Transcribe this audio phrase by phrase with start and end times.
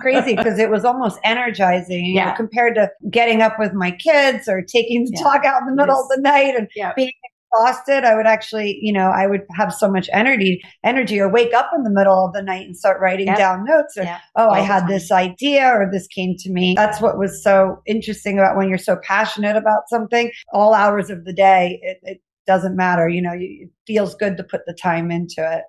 [0.00, 2.30] crazy because it was almost energizing, yeah.
[2.30, 5.22] know, compared to getting up with my kids or taking the yeah.
[5.22, 6.02] dog out in the middle yes.
[6.02, 6.92] of the night and yeah.
[6.94, 7.12] being
[7.52, 8.04] exhausted.
[8.04, 11.70] I would actually, you know, I would have so much energy, energy, or wake up
[11.76, 13.38] in the middle of the night and start writing yep.
[13.38, 13.96] down notes.
[13.96, 14.04] Or,
[14.36, 16.74] oh, All I had this idea, or this came to me.
[16.76, 20.30] That's what was so interesting about when you're so passionate about something.
[20.52, 23.08] All hours of the day, it, it doesn't matter.
[23.08, 25.64] You know, it feels good to put the time into it.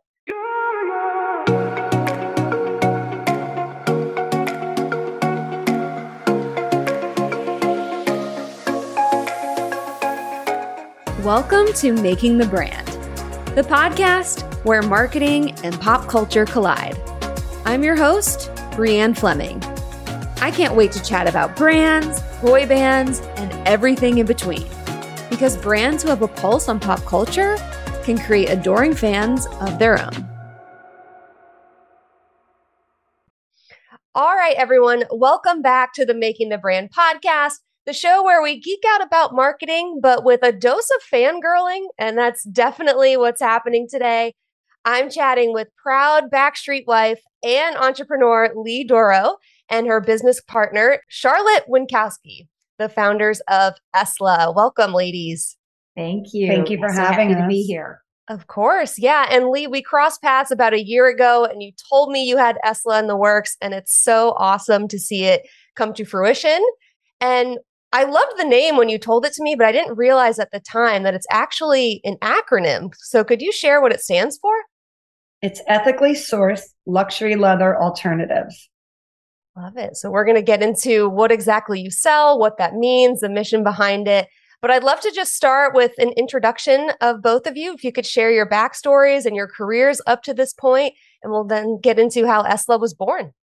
[11.24, 12.86] Welcome to Making the Brand,
[13.56, 17.00] the podcast where marketing and pop culture collide.
[17.64, 19.64] I'm your host, Brianne Fleming.
[20.42, 24.68] I can't wait to chat about brands, boy bands, and everything in between.
[25.30, 27.56] Because brands who have a pulse on pop culture
[28.04, 30.28] can create adoring fans of their own.
[34.14, 38.60] All right, everyone, welcome back to the Making the Brand podcast the show where we
[38.60, 41.86] geek out about marketing, but with a dose of fangirling.
[41.98, 44.34] And that's definitely what's happening today.
[44.86, 49.38] I'm chatting with proud Backstreet wife and entrepreneur Lee Dorough
[49.70, 52.48] and her business partner, Charlotte Winkowski,
[52.80, 54.54] the founders of Esla.
[54.54, 55.58] Welcome, ladies.
[55.96, 56.48] Thank you.
[56.48, 57.42] Thank you for I'm having so us.
[57.44, 58.02] to be here.
[58.30, 58.98] Of course.
[58.98, 59.28] Yeah.
[59.30, 62.58] And Lee, we crossed paths about a year ago and you told me you had
[62.66, 65.44] Esla in the works and it's so awesome to see it
[65.76, 66.62] come to fruition.
[67.20, 67.58] And
[67.94, 70.52] I loved the name when you told it to me, but I didn't realize at
[70.52, 72.92] the time that it's actually an acronym.
[72.98, 74.52] So could you share what it stands for?
[75.44, 78.68] It's ethically sourced luxury leather alternatives.
[79.56, 79.96] Love it.
[79.96, 83.64] So we're going to get into what exactly you sell, what that means, the mission
[83.64, 84.28] behind it.
[84.60, 87.74] But I'd love to just start with an introduction of both of you.
[87.74, 91.44] If you could share your backstories and your careers up to this point, and we'll
[91.44, 93.34] then get into how Esla was born.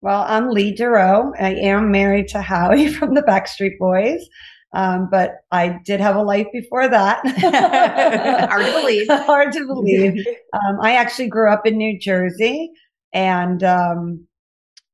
[0.00, 1.32] Well, I'm Lee Dorough.
[1.40, 4.24] I am married to Howie from the Backstreet Boys.
[4.72, 7.20] Um, but I did have a life before that.
[8.48, 9.06] Hard to believe.
[9.10, 10.24] Hard to believe.
[10.52, 12.70] Um, I actually grew up in New Jersey
[13.12, 14.26] and um,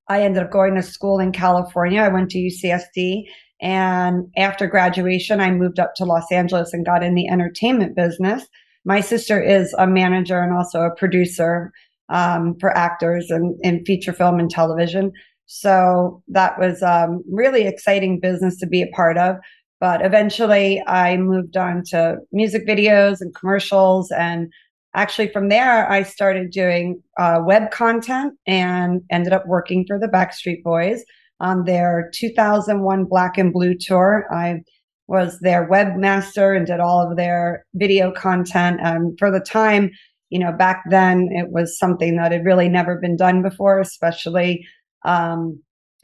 [0.09, 2.01] I ended up going to school in California.
[2.01, 3.25] I went to UCSD.
[3.61, 8.47] And after graduation, I moved up to Los Angeles and got in the entertainment business.
[8.85, 11.73] My sister is a manager and also a producer
[12.09, 15.13] um, for actors and in feature film and television.
[15.47, 19.37] So that was um, really exciting business to be a part of.
[19.81, 24.51] But eventually, I moved on to music videos and commercials, and
[24.95, 30.09] actually from there, I started doing uh, web content and ended up working for the
[30.09, 31.05] Backstreet Boys
[31.41, 34.27] on their 2001 Black and Blue tour.
[34.33, 34.61] I
[35.07, 38.81] was their webmaster and did all of their video content.
[38.83, 39.91] And for the time,
[40.31, 44.67] you know, back then it was something that had really never been done before, especially
[45.05, 45.63] um,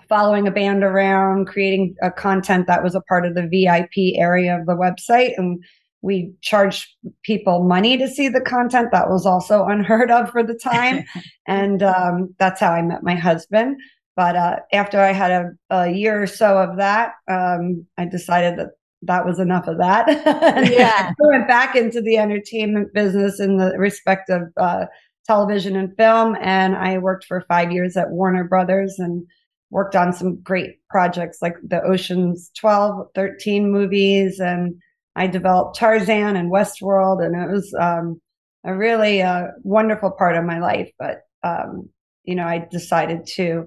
[0.09, 4.59] following a band around, creating a content that was a part of the VIP area
[4.59, 5.33] of the website.
[5.37, 5.63] And
[6.03, 6.89] we charged
[7.23, 8.91] people money to see the content.
[8.93, 11.05] That was also unheard of for the time.
[11.47, 13.77] and um, that's how I met my husband.
[14.17, 18.59] But uh, after I had a, a, year or so of that, um, I decided
[18.59, 18.71] that
[19.03, 20.09] that was enough of that.
[20.71, 21.11] yeah.
[21.11, 24.87] I went back into the entertainment business in the respect of uh,
[25.27, 26.37] television and film.
[26.41, 29.25] And I worked for five years at Warner Brothers and
[29.71, 34.39] worked on some great projects like the Ocean's 12, 13 movies.
[34.41, 34.75] And
[35.17, 37.25] I developed Tarzan and Westworld.
[37.25, 38.21] And it was um,
[38.65, 40.91] a really uh, wonderful part of my life.
[40.99, 41.89] But, um,
[42.25, 43.67] you know, I decided to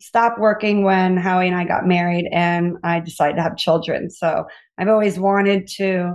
[0.00, 4.10] stopped working when Howie and I got married and I decided to have children.
[4.10, 4.46] So
[4.78, 6.14] I've always wanted to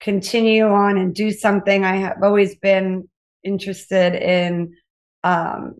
[0.00, 1.84] continue on and do something.
[1.84, 3.08] I have always been
[3.42, 4.74] interested in
[5.22, 5.76] um,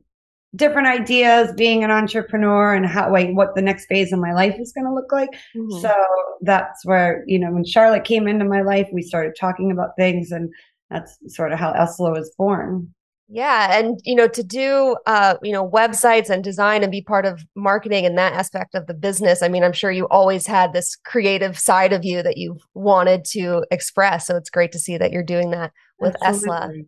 [0.56, 4.56] different ideas, being an entrepreneur and how, like, what the next phase of my life
[4.58, 5.30] is going to look like.
[5.54, 5.80] Mm-hmm.
[5.80, 5.94] So
[6.40, 10.30] that's where, you know, when Charlotte came into my life, we started talking about things
[10.30, 10.50] and
[10.90, 12.94] that's sort of how Esla was born.
[13.34, 17.26] Yeah, and you know, to do uh, you know, websites and design and be part
[17.26, 19.42] of marketing and that aspect of the business.
[19.42, 23.24] I mean, I'm sure you always had this creative side of you that you've wanted
[23.30, 24.28] to express.
[24.28, 26.82] So it's great to see that you're doing that with Absolutely.
[26.82, 26.86] Esla.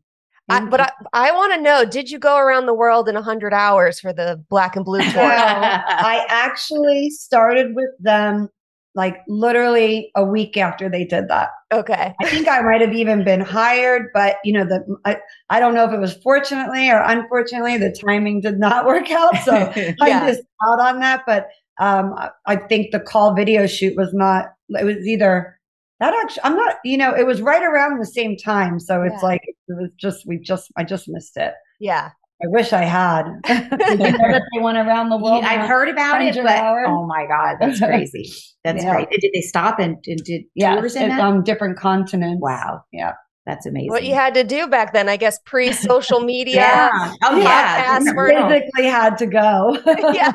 [0.49, 3.53] I, but I, I want to know, did you go around the world in 100
[3.53, 5.13] hours for the Black and Blue tour?
[5.17, 8.51] I actually started with them
[8.97, 11.51] like literally a week after they did that.
[11.71, 12.15] Okay.
[12.19, 15.19] I think I might have even been hired, but you know, the I,
[15.51, 19.37] I don't know if it was fortunately or unfortunately, the timing did not work out.
[19.45, 19.95] So yeah.
[20.01, 21.25] I'm just out on that.
[21.27, 21.49] But
[21.79, 22.15] um,
[22.47, 25.59] I think the call video shoot was not, it was either
[26.01, 28.81] that actually, I'm not, you know, it was right around the same time.
[28.81, 29.29] So it's yeah.
[29.29, 31.53] like, it was just, we just, I just missed it.
[31.81, 32.11] Yeah.
[32.43, 33.25] I wish I had.
[33.47, 35.43] Did you know that they went around the world?
[35.45, 36.87] I've heard about it, but hours?
[36.89, 38.31] oh my god, that's crazy.
[38.63, 38.93] That's Yeah.
[38.95, 39.09] great.
[39.11, 42.41] Did they stop and, and did Yeah, tours in it- on different continents.
[42.43, 43.13] wow, Yeah.
[43.47, 43.89] that's amazing.
[43.91, 46.57] What you had to do back then, I guess, pre social media.
[46.57, 47.13] yeah.
[47.25, 47.97] Oh yeah.
[47.97, 48.33] Podcast different world.
[48.35, 48.53] world.
[48.53, 49.79] Physically had to go.
[50.13, 50.33] yeah.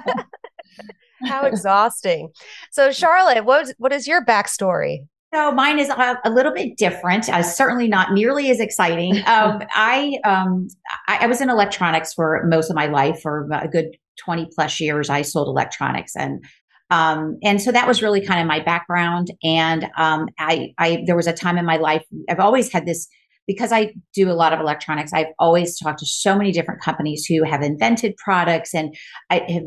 [1.25, 2.29] How exhausting.
[2.71, 5.05] So, Charlotte, what what is your backstory?
[5.33, 7.29] So mine is a, a little bit different.
[7.29, 9.21] Uh, certainly not nearly as exciting.
[9.31, 10.67] Um, I, um,
[11.07, 13.21] I I was in electronics for most of my life.
[13.21, 16.43] For a good twenty plus years, I sold electronics, and
[16.89, 19.31] um, and so that was really kind of my background.
[19.41, 23.07] And um, I, I there was a time in my life I've always had this
[23.47, 25.11] because I do a lot of electronics.
[25.13, 28.95] I've always talked to so many different companies who have invented products, and
[29.29, 29.63] I have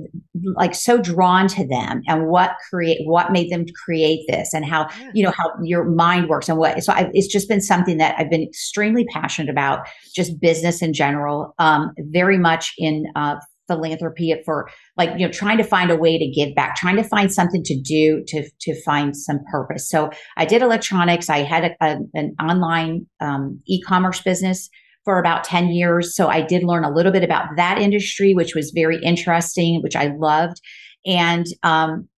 [0.57, 4.89] like so drawn to them and what create what made them create this and how
[5.13, 8.15] you know how your mind works and what so I, it's just been something that
[8.19, 14.35] i've been extremely passionate about just business in general um, very much in uh, philanthropy
[14.45, 17.33] for like you know trying to find a way to give back trying to find
[17.33, 19.89] something to do to to find some purpose.
[19.89, 21.29] So i did electronics.
[21.31, 24.69] I had a, a, an online um, e-commerce business
[25.05, 26.15] for about 10 years.
[26.15, 29.97] So i did learn a little bit about that industry which was very interesting which
[29.97, 30.61] i loved.
[31.07, 32.09] And um,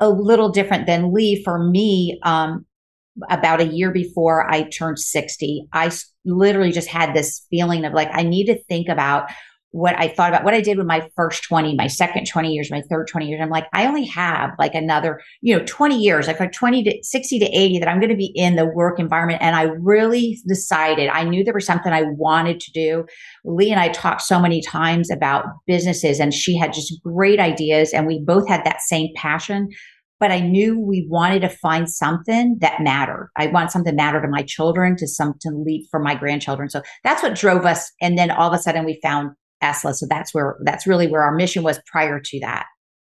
[0.00, 2.18] a little different than Lee for me.
[2.22, 2.64] Um,
[3.28, 5.90] about a year before I turned 60, I
[6.24, 9.30] literally just had this feeling of like, I need to think about
[9.72, 12.70] what I thought about what I did with my first 20, my second 20 years,
[12.70, 13.40] my third 20 years.
[13.40, 16.98] I'm like, I only have like another, you know, 20 years, like like 20 to
[17.02, 19.42] 60 to 80 that I'm going to be in the work environment.
[19.42, 23.04] And I really decided, I knew there was something I wanted to do.
[23.44, 27.92] Lee and I talked so many times about businesses and she had just great ideas
[27.92, 29.68] and we both had that same passion.
[30.18, 33.30] But I knew we wanted to find something that mattered.
[33.38, 36.68] I want something to matter to my children, to some to leave for my grandchildren.
[36.68, 37.90] So that's what drove us.
[38.02, 39.30] And then all of a sudden we found
[39.62, 39.94] ESLA.
[39.94, 42.66] So that's where that's really where our mission was prior to that.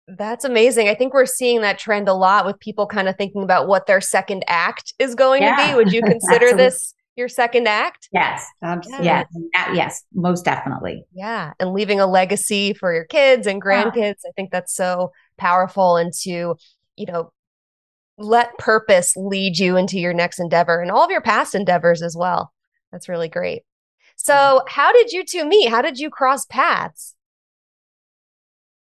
[0.07, 0.89] That's amazing.
[0.89, 3.85] I think we're seeing that trend a lot with people kind of thinking about what
[3.85, 5.75] their second act is going to be.
[5.75, 8.09] Would you consider this your second act?
[8.11, 8.45] Yes.
[8.61, 9.05] Absolutely.
[9.05, 9.27] Yes.
[9.57, 10.03] Uh, yes.
[10.13, 11.03] Most definitely.
[11.13, 11.53] Yeah.
[11.59, 13.83] And leaving a legacy for your kids and Yeah.
[13.83, 14.19] grandkids.
[14.27, 16.55] I think that's so powerful and to,
[16.97, 17.31] you know,
[18.17, 22.15] let purpose lead you into your next endeavor and all of your past endeavors as
[22.17, 22.51] well.
[22.91, 23.63] That's really great.
[24.23, 25.69] So, how did you two meet?
[25.69, 27.15] How did you cross paths?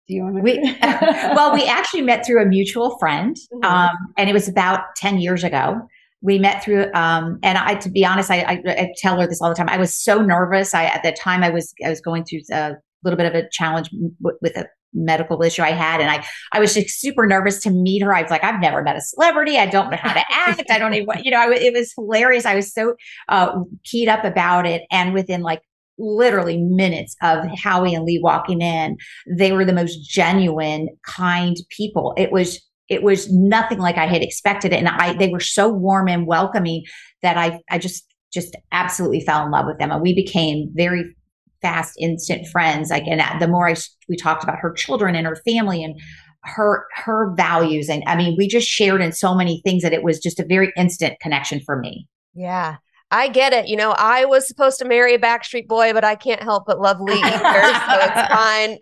[0.07, 0.41] Do you want to?
[0.41, 3.63] We well, we actually met through a mutual friend, Mhm.
[3.63, 5.81] um, and it was about ten years ago.
[6.21, 9.39] We met through, um, and I, to be honest, I, I, I tell her this
[9.41, 9.69] all the time.
[9.69, 10.73] I was so nervous.
[10.73, 12.73] I at the time I was I was going through a
[13.03, 16.59] little bit of a challenge w- with a medical issue I had, and I I
[16.59, 18.13] was just super nervous to meet her.
[18.13, 19.57] I was like, I've never met a celebrity.
[19.57, 20.63] I don't know how to act.
[20.69, 22.45] I don't even, you know, I, it was hilarious.
[22.45, 22.95] I was so
[23.27, 25.61] uh, keyed up about it, and within like
[25.97, 28.97] literally minutes of Howie and Lee walking in,
[29.27, 32.13] they were the most genuine, kind people.
[32.17, 35.69] It was it was nothing like I had expected it, and I they were so
[35.69, 36.83] warm and welcoming
[37.21, 41.15] that I I just just absolutely fell in love with them, and we became very
[41.61, 42.89] fast, instant friends.
[42.89, 43.75] Like, and the more I
[44.07, 45.99] we talked about her children and her family and
[46.43, 50.03] her her values, and I mean, we just shared in so many things that it
[50.03, 52.07] was just a very instant connection for me.
[52.33, 52.77] Yeah.
[53.11, 53.67] I get it.
[53.67, 56.79] You know, I was supposed to marry a Backstreet Boy, but I can't help but
[56.79, 58.77] love Lee either, so it's fine.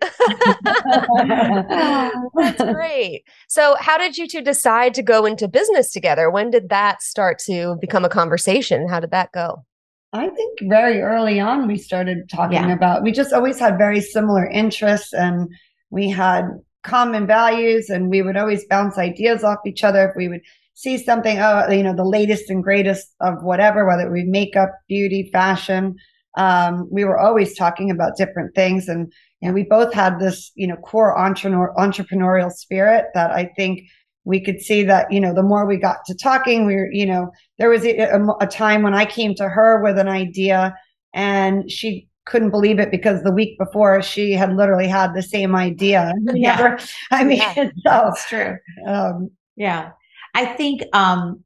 [2.34, 3.22] That's great.
[3.48, 6.30] So, how did you two decide to go into business together?
[6.30, 8.86] When did that start to become a conversation?
[8.86, 9.64] How did that go?
[10.12, 12.72] I think very early on we started talking Yeah.
[12.72, 15.48] about we just always had very similar interests and
[15.90, 16.44] we had
[16.82, 20.40] common values and we would always bounce ideas off each other if we would
[20.74, 24.70] see something oh you know the latest and greatest of whatever whether it be makeup
[24.88, 25.96] beauty fashion
[26.36, 29.12] um, we were always talking about different things and
[29.42, 33.80] and we both had this you know core entrepreneur, entrepreneurial spirit that I think
[34.28, 37.06] we could see that you know the more we got to talking we were you
[37.06, 40.74] know there was a, a, a time when I came to her with an idea
[41.14, 45.56] and she couldn't believe it because the week before she had literally had the same
[45.56, 46.12] idea.
[46.34, 46.56] Yeah.
[46.56, 46.78] Never,
[47.10, 47.54] I mean, Yeah.
[47.54, 48.56] so, That's true.
[48.86, 49.92] um, Yeah.
[50.34, 51.42] I think um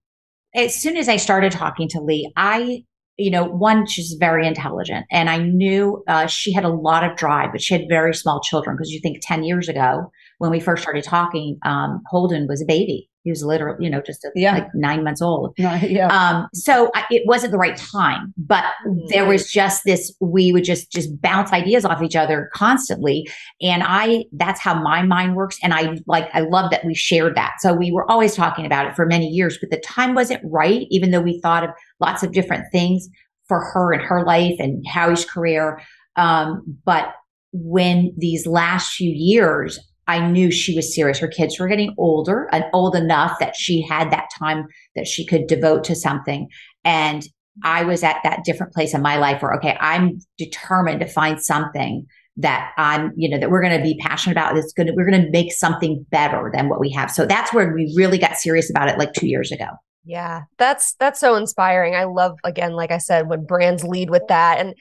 [0.54, 2.84] as soon as I started talking to Lee, I,
[3.16, 7.16] you know, one, she's very intelligent and I knew uh, she had a lot of
[7.16, 10.10] drive, but she had very small children because you think 10 years ago
[10.42, 13.08] when we first started talking, um, Holden was a baby.
[13.22, 14.54] He was literally, you know, just a, Yeah.
[14.54, 15.54] like nine months old.
[15.58, 16.08] no, yeah.
[16.08, 18.64] Um, so I, it wasn't the right time, but
[19.10, 23.28] there was just this, we would just, just bounce ideas off each other constantly.
[23.60, 25.56] And I, that's how my mind works.
[25.62, 27.52] And I like, I love that we shared that.
[27.60, 30.88] So we were always talking about it for many years, but the time wasn't right,
[30.90, 31.70] even though we thought of
[32.00, 33.08] lots of different things
[33.46, 35.80] for her and her life and Howie's career.
[36.16, 37.12] Um, but
[37.52, 39.78] when these last few years,
[40.08, 41.18] I knew she was serious.
[41.18, 44.66] Her kids were getting older and old enough that she had that time
[44.96, 46.48] that she could devote to something.
[46.84, 47.22] And
[47.64, 51.40] I was at that different place in my life where, okay, I'm determined to find
[51.40, 52.06] something
[52.38, 54.54] that I'm, you know, that we're going to be passionate about.
[54.54, 57.10] That's going to, we're going to make something better than what we have.
[57.10, 59.66] So that's where we really got serious about it like two years ago.
[60.04, 61.94] Yeah, that's that's so inspiring.
[61.94, 64.74] I love again, like I said, when brands lead with that and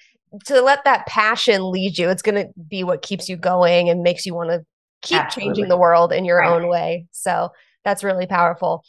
[0.46, 4.01] to let that passion lead you, it's going to be what keeps you going and
[4.01, 4.66] makes you want to
[5.01, 5.50] keep Absolutely.
[5.50, 6.51] changing the world in your right.
[6.51, 7.08] own way.
[7.12, 7.50] So
[7.84, 8.84] that's really powerful.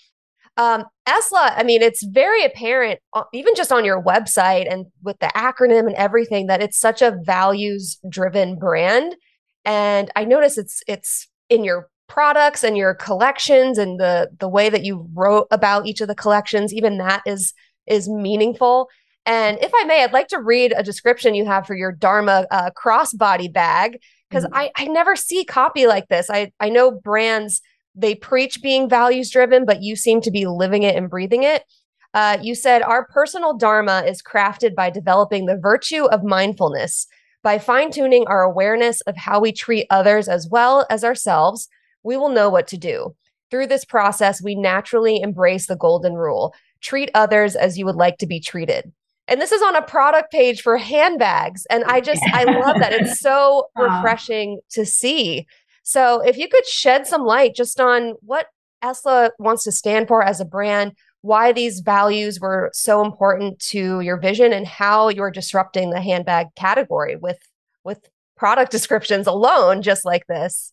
[0.57, 5.19] Um, Esla, I mean, it's very apparent, uh, even just on your website and with
[5.19, 9.17] the acronym and everything, that it's such a values driven brand.
[9.65, 14.69] And I notice it's it's in your products and your collections and the the way
[14.69, 16.75] that you wrote about each of the collections.
[16.75, 17.55] Even that is
[17.87, 18.89] is meaningful.
[19.25, 22.47] And if I may, I'd like to read a description you have for your Dharma
[22.51, 23.99] uh, crossbody bag
[24.33, 24.55] because mm-hmm.
[24.55, 26.31] I, I never see copy like this.
[26.31, 27.61] I, I know brands,
[27.95, 31.65] they preach being values driven, but you seem to be living it and breathing it.
[32.15, 37.07] Uh, you said, Our personal Dharma is crafted by developing the virtue of mindfulness,
[37.43, 41.69] by fine tuning our awareness of how we treat others as well as ourselves.
[42.03, 43.15] We will know what to do.
[43.51, 48.19] Through this process, we naturally embrace the golden rule treat others as you would like
[48.19, 48.93] to be treated
[49.29, 52.93] and this is on a product page for handbags and i just i love that.
[52.93, 55.47] It's so refreshing to see.
[55.85, 58.47] So if you could shed some light just on what
[58.85, 64.01] esla wants to stand for as a brand why these values were so important to
[64.01, 67.39] your vision and how you're disrupting the handbag category with
[67.85, 70.73] with product descriptions alone just like this.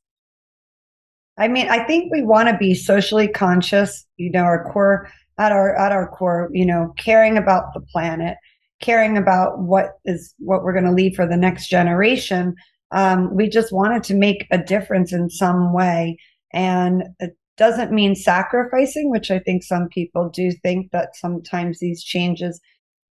[1.37, 5.51] I mean i think we want to be socially conscious you know our core at
[5.51, 8.37] our at our core you know caring about the planet
[8.81, 12.53] caring about what is what we're going to leave for the next generation
[12.91, 16.17] um, we just wanted to make a difference in some way
[16.53, 22.03] and it doesn't mean sacrificing which i think some people do think that sometimes these
[22.03, 22.59] changes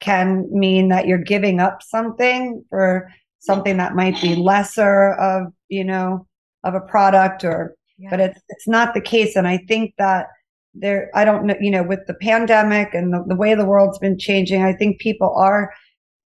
[0.00, 5.84] can mean that you're giving up something for something that might be lesser of you
[5.84, 6.26] know
[6.64, 8.10] of a product or yeah.
[8.10, 10.26] but it's it's not the case and i think that
[10.74, 13.98] there i don't know you know with the pandemic and the, the way the world's
[13.98, 15.72] been changing i think people are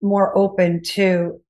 [0.03, 1.41] more open to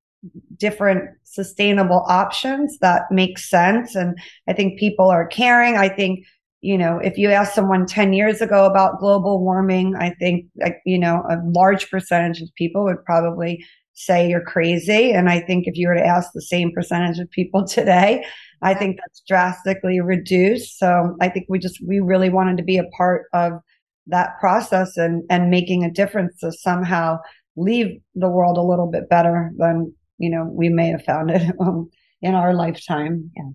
[0.57, 3.95] different sustainable options that make sense.
[3.95, 4.17] And
[4.49, 5.77] i think people are caring.
[5.77, 6.25] I think
[6.61, 10.77] you know if you ask someone 10 years ago about global warming i think like
[10.87, 15.67] you know a large percentage of people would probably say you're crazy and i think
[15.67, 18.25] if you were to ask the same percentage of people today
[18.63, 20.79] I think that's drastically reduced.
[20.79, 23.55] So I think we just we really wanted to be a part of
[24.07, 27.19] that process and and making a difference to somehow
[27.57, 31.55] leave the world a little bit better than you know we may have found it
[31.61, 31.91] um,
[32.23, 33.31] in our lifetime.
[33.37, 33.51] Yeah.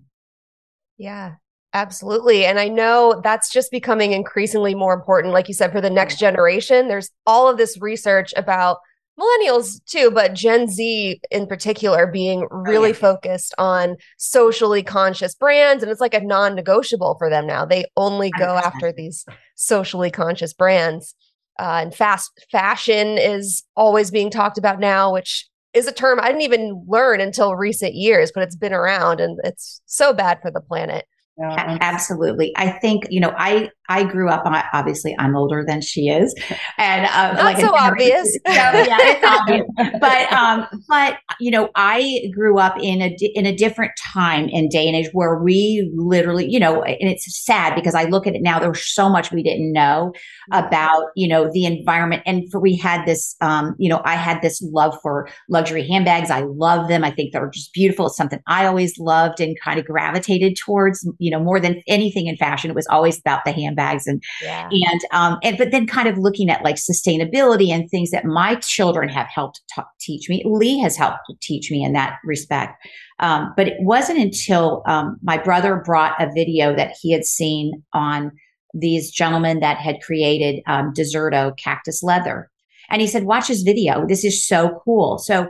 [0.98, 1.34] Yeah.
[1.74, 2.46] Absolutely.
[2.46, 5.34] And I know that's just becoming increasingly more important.
[5.34, 8.78] Like you said, for the next generation, there's all of this research about
[9.18, 12.98] millennials too, but Gen Z in particular being oh, really oh, yeah.
[12.98, 15.82] focused on socially conscious brands.
[15.82, 17.64] And it's like a non negotiable for them now.
[17.64, 18.62] They only go 100%.
[18.62, 21.14] after these socially conscious brands.
[21.58, 26.28] Uh, and fast fashion is always being talked about now, which is a term I
[26.28, 30.50] didn't even learn until recent years, but it's been around and it's so bad for
[30.50, 31.04] the planet.
[31.38, 31.78] Yeah.
[31.80, 32.52] Absolutely.
[32.56, 36.34] I think, you know, I I grew up on obviously I'm older than she is.
[36.80, 38.38] And uh, Not like so obvious.
[38.46, 39.66] yeah, yeah, it's obvious.
[40.00, 44.70] But um but you know, I grew up in a in a different time and
[44.70, 48.34] day and age where we literally, you know, and it's sad because I look at
[48.36, 50.12] it now there's so much we didn't know
[50.52, 54.40] about, you know, the environment and for we had this um you know, I had
[54.40, 56.30] this love for luxury handbags.
[56.30, 57.02] I love them.
[57.04, 58.06] I think they're just beautiful.
[58.06, 62.26] It's something I always loved and kind of gravitated towards, you know, more than anything
[62.26, 62.70] in fashion.
[62.70, 64.68] It was always about the handbags and yeah.
[64.70, 68.56] and um and but then kind of looking at like sustainability and things that my
[68.56, 70.42] children have helped t- teach me.
[70.44, 72.74] Lee has helped teach me in that respect.
[73.20, 77.82] Um, but it wasn't until um, my brother brought a video that he had seen
[77.92, 78.32] on
[78.74, 82.50] these gentlemen that had created um, Desserto cactus leather.
[82.90, 84.06] And he said, Watch this video.
[84.06, 85.18] This is so cool.
[85.18, 85.48] So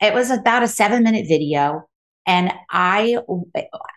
[0.00, 1.86] it was about a seven minute video
[2.26, 3.16] And I,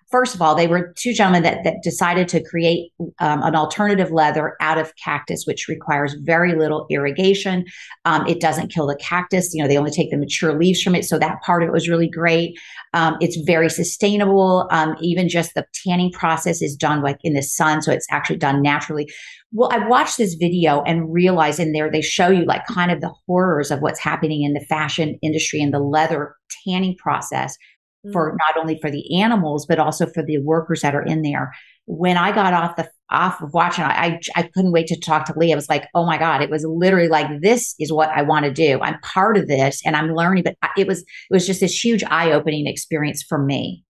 [0.10, 4.12] first of all, they were two gentlemen that, that decided to create um, an alternative
[4.12, 7.65] leather out of cactus, which requires very little irrigation.
[8.06, 9.53] Um, it doesn't kill the cactus.
[9.53, 11.03] You know, they only take the mature leaves from it.
[11.03, 12.58] So that part of it was really great.
[12.94, 14.68] Um, it's very sustainable.
[14.72, 17.82] Um, even just the tanning process is done like in the sun.
[17.82, 19.08] So it's actually done naturally.
[19.51, 23.01] Well, I watched this video and realized in there they show you like kind of
[23.01, 27.56] the horrors of what's happening in the fashion industry and the leather tanning process
[28.12, 28.38] for mm.
[28.38, 31.53] not only for the animals but also for the workers that are in there.
[31.86, 35.38] When I got off the off of watching, I I couldn't wait to talk to
[35.38, 35.51] Lee.
[35.51, 38.45] I was like, oh my god, it was literally like this is what I want
[38.45, 38.79] to do.
[38.81, 40.43] I'm part of this and I'm learning.
[40.43, 43.83] But it was it was just this huge eye opening experience for me.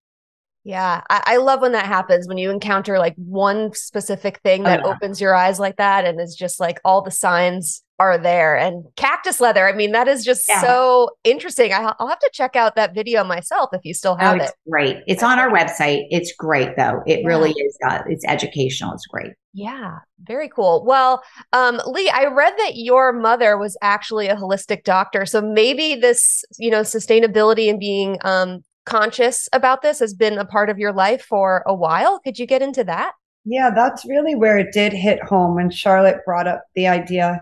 [0.65, 4.79] Yeah, I, I, love when that happens when you encounter like one specific thing that
[4.86, 4.96] oh, yeah.
[4.96, 8.57] opens your eyes like that, and is just like all the signs are there.
[8.57, 10.62] And cactus leather, I mean, that is just yeah.
[10.62, 11.73] so interesting.
[11.73, 14.51] I, will have to check out that video myself if you still have oh, it.
[14.69, 16.05] Great, it's on our website.
[16.09, 17.03] It's great though.
[17.05, 17.27] It yeah.
[17.27, 17.77] really is.
[17.88, 18.93] Uh, it's educational.
[18.93, 19.33] It's great.
[19.53, 20.83] Yeah, very cool.
[20.85, 21.21] Well,
[21.53, 26.43] um, Lee, I read that your mother was actually a holistic doctor, so maybe this,
[26.57, 30.91] you know, sustainability and being um, conscious about this has been a part of your
[30.91, 32.19] life for a while.
[32.19, 33.13] Could you get into that?
[33.45, 37.41] Yeah, that's really where it did hit home when Charlotte brought up the idea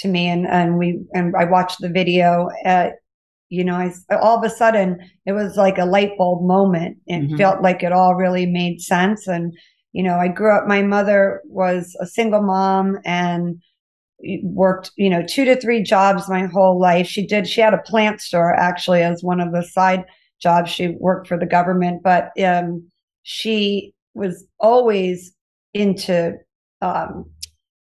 [0.00, 2.94] to me and, and we and I watched the video at
[3.50, 6.98] you know, I all of a sudden it was like a light bulb moment.
[7.06, 7.36] It mm-hmm.
[7.36, 9.26] felt like it all really made sense.
[9.26, 9.52] And,
[9.92, 13.60] you know, I grew up, my mother was a single mom and
[14.44, 17.08] worked, you know, two to three jobs my whole life.
[17.08, 20.04] She did, she had a plant store actually as one of the side
[20.40, 20.70] jobs.
[20.70, 22.88] She worked for the government, but um,
[23.24, 25.32] she was always
[25.74, 26.34] into
[26.82, 27.24] um,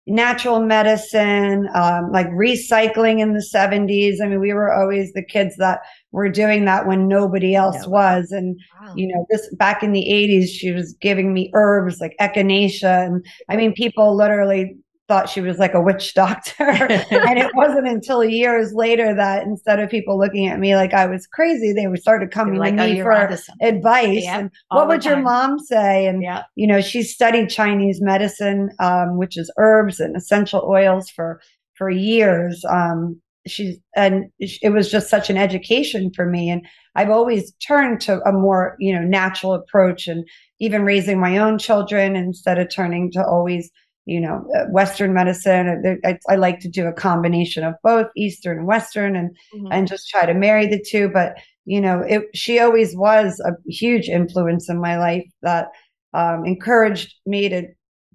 [0.08, 4.16] natural medicine, um, like recycling in the 70s.
[4.22, 5.80] I mean, we were always the kids that
[6.12, 8.32] were doing that when nobody else was.
[8.32, 8.94] And, wow.
[8.96, 13.06] you know, this back in the 80s, she was giving me herbs like echinacea.
[13.06, 14.76] And I mean, people literally
[15.08, 16.68] thought she was like a witch doctor.
[16.68, 21.06] and it wasn't until years later that instead of people looking at me like I
[21.06, 24.22] was crazy, they would started coming like, to me oh, for advice.
[24.24, 25.12] Yep, and what would time.
[25.12, 26.06] your mom say?
[26.06, 26.44] And, yep.
[26.54, 31.40] you know, she studied Chinese medicine, um, which is herbs and essential oils for,
[31.74, 32.62] for years.
[32.70, 36.50] Um, she's, and it was just such an education for me.
[36.50, 40.24] And I've always turned to a more, you know, natural approach and
[40.60, 43.70] even raising my own children instead of turning to always
[44.08, 46.00] you know, uh, Western medicine.
[46.02, 49.66] I, I, like to do a combination of both Eastern and Western and, mm-hmm.
[49.70, 51.10] and just try to marry the two.
[51.10, 55.68] But, you know, it, she always was a huge influence in my life that
[56.14, 57.66] um, encouraged me to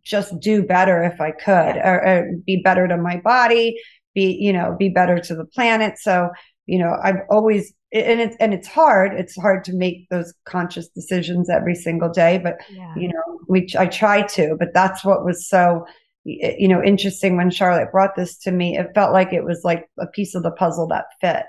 [0.03, 3.79] just do better if I could or, or be better to my body,
[4.15, 5.99] be, you know, be better to the planet.
[5.99, 6.31] So,
[6.65, 10.87] you know, I've always and it's and it's hard it's hard to make those conscious
[10.89, 12.93] decisions every single day but yeah.
[12.95, 15.85] you know we i try to but that's what was so
[16.23, 19.89] you know interesting when charlotte brought this to me it felt like it was like
[19.99, 21.45] a piece of the puzzle that fit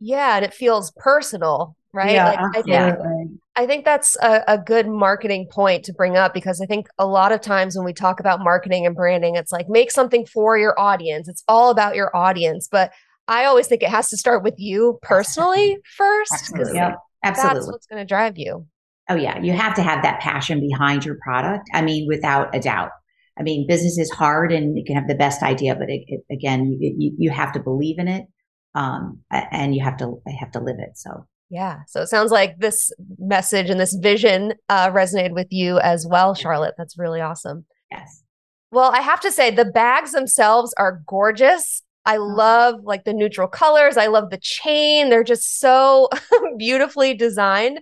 [0.00, 4.58] yeah and it feels personal right yeah, like, I think I think that's a, a
[4.58, 7.92] good marketing point to bring up because I think a lot of times when we
[7.92, 11.28] talk about marketing and branding, it's like make something for your audience.
[11.28, 12.68] It's all about your audience.
[12.68, 12.90] But
[13.28, 16.32] I always think it has to start with you personally first.
[16.32, 16.74] Absolutely.
[16.74, 17.58] Yeah, absolutely.
[17.60, 18.66] That's what's going to drive you.
[19.08, 19.40] Oh, yeah.
[19.40, 21.64] You have to have that passion behind your product.
[21.72, 22.90] I mean, without a doubt.
[23.38, 26.20] I mean, business is hard and you can have the best idea, but it, it,
[26.30, 28.26] again, you, you have to believe in it.
[28.74, 30.96] Um, and you have to have to live it.
[30.98, 31.82] So yeah.
[31.86, 36.34] So it sounds like this message and this vision uh, resonated with you as well,
[36.34, 36.74] Charlotte.
[36.76, 37.66] That's really awesome.
[37.92, 38.24] Yes.
[38.72, 41.83] Well, I have to say the bags themselves are gorgeous.
[42.06, 42.36] I mm.
[42.36, 43.96] love like the neutral colors.
[43.96, 45.10] I love the chain.
[45.10, 46.08] They're just so
[46.58, 47.80] beautifully designed.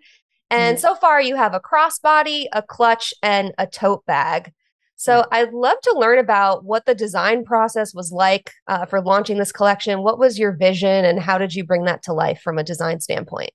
[0.51, 0.81] And mm.
[0.81, 4.53] so far, you have a crossbody, a clutch, and a tote bag.
[4.97, 9.37] So I'd love to learn about what the design process was like uh, for launching
[9.37, 10.05] this collection.
[10.05, 13.01] What was your vision, and how did you bring that to life from a design
[13.01, 13.51] standpoint?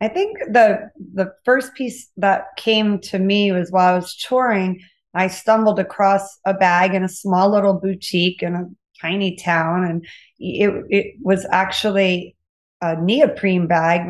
[0.00, 4.80] I think the the first piece that came to me was while I was touring.
[5.14, 8.64] I stumbled across a bag in a small little boutique in a
[9.00, 10.06] tiny town, and
[10.38, 12.36] it it was actually
[12.82, 14.02] a neoprene bag,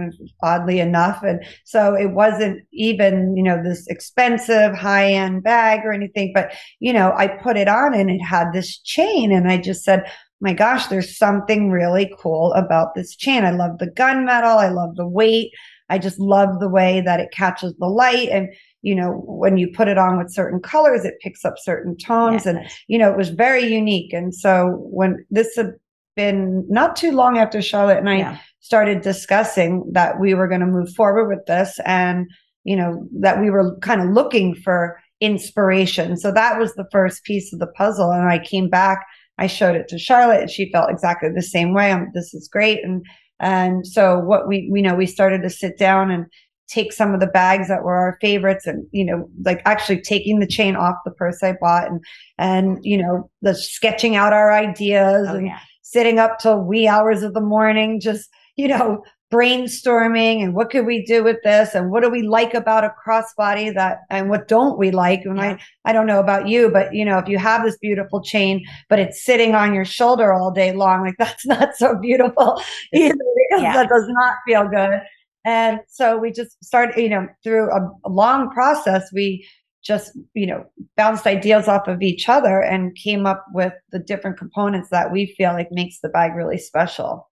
[0.43, 5.93] oddly enough, and so it wasn't even you know this expensive high end bag or
[5.93, 6.33] anything.
[6.35, 9.85] But you know, I put it on, and it had this chain, and I just
[9.85, 10.05] said.
[10.39, 13.47] My gosh, there's something really cool about this chain.
[13.47, 14.59] I love the gunmetal.
[14.59, 15.51] I love the weight.
[15.89, 18.29] I just love the way that it catches the light.
[18.29, 18.49] And
[18.87, 22.45] you know, when you put it on with certain colors, it picks up certain tones.
[22.45, 22.47] Yes.
[22.47, 24.13] And, you know, it was very unique.
[24.13, 25.73] And so when this had
[26.15, 28.39] been not too long after Charlotte and I Yeah.
[28.61, 32.31] started discussing that we were going to move forward with this and,
[32.63, 36.17] you know, that we were kind of looking for inspiration.
[36.17, 38.13] So that was the first piece of the puzzle.
[38.13, 39.05] And I came back,
[39.37, 41.91] I showed it to Charlotte and she felt exactly the same way.
[41.91, 42.85] I'm, this is great.
[42.85, 43.05] And,
[43.41, 46.27] and so what we, you know, we started to sit down and
[46.69, 50.41] take some of the bags that were our favorites and, you know, like actually taking
[50.41, 52.05] the chain off the purse I bought and,
[52.39, 55.59] and, you know, the sketching out our ideas Oh, and yeah.
[55.83, 59.03] sitting up till wee hours of the morning, just, you know,
[59.33, 62.95] brainstorming and what could we do with this and what do we like about a
[63.05, 65.57] crossbody that and what don't we like and Yeah.
[65.85, 68.65] i i don't know about you but you know if you have this beautiful chain
[68.89, 72.63] but it's sitting on your shoulder all day long like that's not so beautiful
[72.95, 73.17] either
[73.59, 73.73] Yeah.
[73.73, 75.01] that does not feel good
[75.47, 79.49] and so we just started you know through a, a long process we
[79.83, 80.65] just you know
[80.97, 85.35] bounced ideas off of each other and came up with the different components that we
[85.39, 87.31] feel like makes the bag really special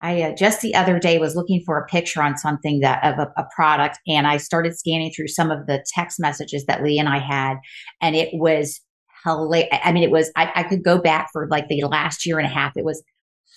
[0.00, 3.18] I uh, just the other day was looking for a picture on something that of
[3.18, 7.00] a, a product, and I started scanning through some of the text messages that Lee
[7.00, 7.56] and I had,
[8.00, 8.80] and it was
[9.24, 9.68] hilarious.
[9.72, 12.46] I mean, it was I, I could go back for like the last year and
[12.46, 12.76] a half.
[12.76, 13.02] It was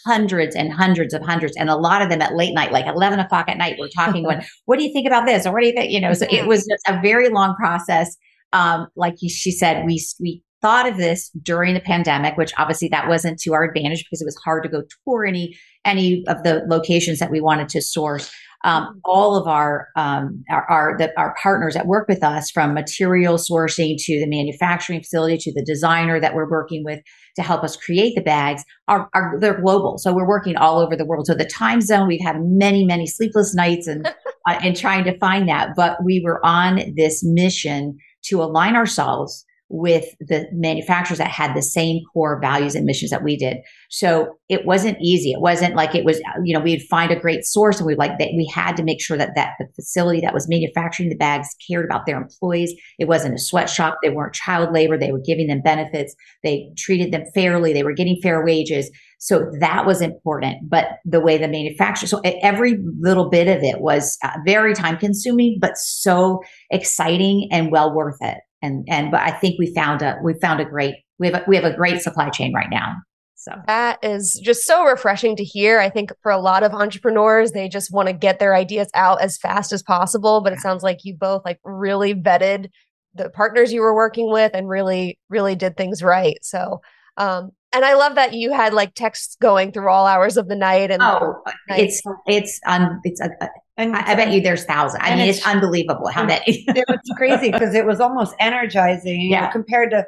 [0.05, 3.19] hundreds and hundreds of hundreds, and a lot of them at late night, like eleven
[3.19, 3.77] o'clock at night.
[3.79, 6.01] We're talking, going, "What do you think about this?" or "What do you think?" You
[6.01, 8.15] know, so it was just a very long process.
[8.53, 13.07] Um, like she said, we we thought of this during the pandemic, which obviously that
[13.07, 16.63] wasn't to our advantage because it was hard to go tour any any of the
[16.67, 18.31] locations that we wanted to source.
[18.63, 22.75] Um, all of our um, our our, the, our partners that work with us, from
[22.75, 26.99] material sourcing to the manufacturing facility to the designer that we're working with
[27.35, 29.97] to help us create the bags, are, are they're global.
[29.97, 31.27] So we're working all over the world.
[31.27, 34.07] So the time zone, we've had many many sleepless nights and
[34.47, 39.45] uh, and trying to find that, but we were on this mission to align ourselves
[39.71, 43.57] with the manufacturers that had the same core values and missions that we did.
[43.89, 45.31] So it wasn't easy.
[45.31, 48.19] It wasn't like it was, you know, we'd find a great source and we like
[48.19, 51.47] that we had to make sure that that the facility that was manufacturing the bags
[51.67, 52.73] cared about their employees.
[52.99, 53.97] It wasn't a sweatshop.
[54.03, 54.97] They weren't child labor.
[54.97, 56.13] They were giving them benefits.
[56.43, 57.71] They treated them fairly.
[57.71, 58.91] They were getting fair wages.
[59.19, 60.69] So that was important.
[60.69, 64.97] But the way the manufacturer, so every little bit of it was uh, very time
[64.97, 70.01] consuming, but so exciting and well worth it and and but I think we found
[70.01, 72.69] a we found a great we have a, we have a great supply chain right
[72.69, 72.95] now.
[73.35, 75.79] So That is just so refreshing to hear.
[75.79, 79.19] I think for a lot of entrepreneurs, they just want to get their ideas out
[79.19, 80.41] as fast as possible.
[80.41, 82.69] But it sounds like you both like really vetted
[83.15, 86.37] the partners you were working with and really, really did things right.
[86.43, 86.81] So,
[87.17, 90.55] um, and I love that you had like texts going through all hours of the
[90.55, 90.91] night.
[90.91, 91.79] And oh, nice.
[91.79, 93.29] it's it's un, it's a,
[93.77, 95.01] and I, I bet you there's thousands.
[95.03, 96.43] I mean, it's- it's, unbelievable how many.
[96.47, 99.51] it was crazy because it was almost energizing you know, Yeah.
[99.51, 100.05] compared to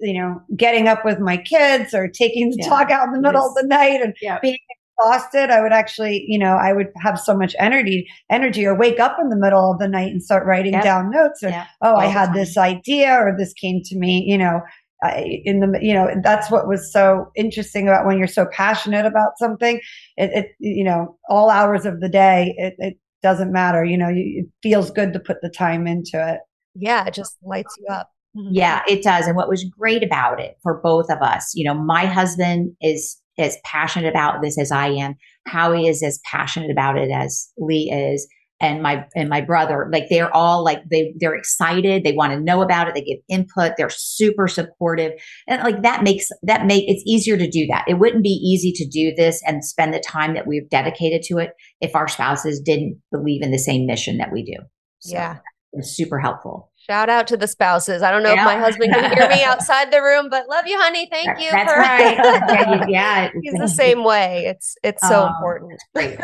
[0.00, 2.68] you know getting up with my kids or taking the Yeah.
[2.68, 4.38] dog out in the middle of the night and Yeah.
[4.40, 4.58] being
[5.00, 9.00] exhausted i would actually you know i would have so much energy energy or wake
[9.00, 10.82] up in the middle of the night and start writing Yep.
[10.84, 11.66] down notes or Yeah.
[11.82, 12.34] oh i All the had time.
[12.36, 14.60] this idea or this came to me you know
[15.02, 19.06] I, in the you know that's what was so interesting about when you're so passionate
[19.06, 19.80] about something
[20.16, 24.08] it, it you know all hours of the day it, it doesn't matter you know
[24.08, 26.40] you, it feels good to put the time into it
[26.78, 28.10] yeah, it just lights you up.
[28.36, 28.54] Mm-hmm.
[28.54, 29.26] Yeah, it does.
[29.26, 33.20] And what was great about it for both of us, you know, my husband is
[33.38, 35.14] as passionate about this as I am.
[35.46, 38.28] Howie is as passionate about it as Lee is.
[38.60, 42.02] And my and my brother, like they're all like they they're excited.
[42.02, 42.94] They want to know about it.
[42.94, 43.74] They give input.
[43.76, 45.12] They're super supportive,
[45.46, 47.84] and like that makes that make it's easier to do that.
[47.86, 51.38] It wouldn't be easy to do this and spend the time that we've dedicated to
[51.38, 54.60] it if our spouses didn't believe in the same mission that we do.
[54.98, 55.36] So Yeah.
[55.74, 56.72] it's super helpful.
[56.90, 58.02] Shout out to the spouses.
[58.02, 58.40] I don't know Yeah.
[58.40, 61.06] if my husband can hear me outside the room, but love you, honey.
[61.12, 61.50] Thank That- you.
[61.52, 62.88] That's for- right.
[62.88, 63.28] yeah.
[63.40, 64.46] He's the same way.
[64.46, 65.80] It's it's so Oh, important.
[65.94, 66.18] Great.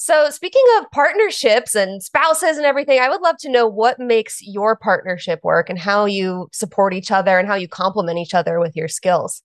[0.00, 4.38] So, speaking of partnerships and spouses and everything, I would love to know what makes
[4.40, 8.60] your partnership work and how you support each other and how you complement each other
[8.60, 9.42] with your skills.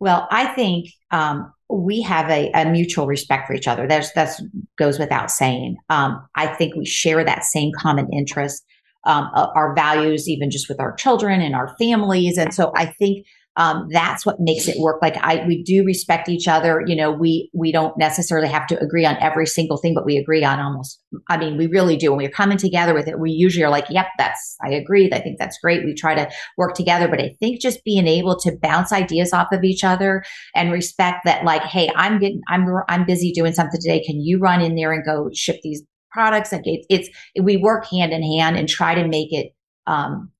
[0.00, 3.86] Well, I think um, we have a, a mutual respect for each other.
[3.86, 4.42] That's that's
[4.78, 5.76] goes without saying.
[5.90, 8.64] Um, I think we share that same common interest,
[9.04, 12.38] um, uh, our values, even just with our children and our families.
[12.38, 15.02] And so I think um, that's what makes it work.
[15.02, 16.82] Like I, we do respect each other.
[16.86, 20.16] You know, we we don't necessarily have to agree on every single thing, but we
[20.16, 20.98] agree on almost.
[21.28, 22.10] I mean, we really do.
[22.10, 25.10] When we're coming together with it, we usually are like, "Yep, that's I agree.
[25.12, 28.38] I think that's great." We try to work together, but I think just being able
[28.40, 32.66] to bounce ideas off of each other and respect that, like, "Hey, I'm getting, I'm
[32.88, 34.02] I'm busy doing something today.
[34.02, 37.84] Can you run in there and go ship these products?" Like it's, it's we work
[37.86, 39.54] hand in hand and try to make it.
[39.86, 40.30] Um,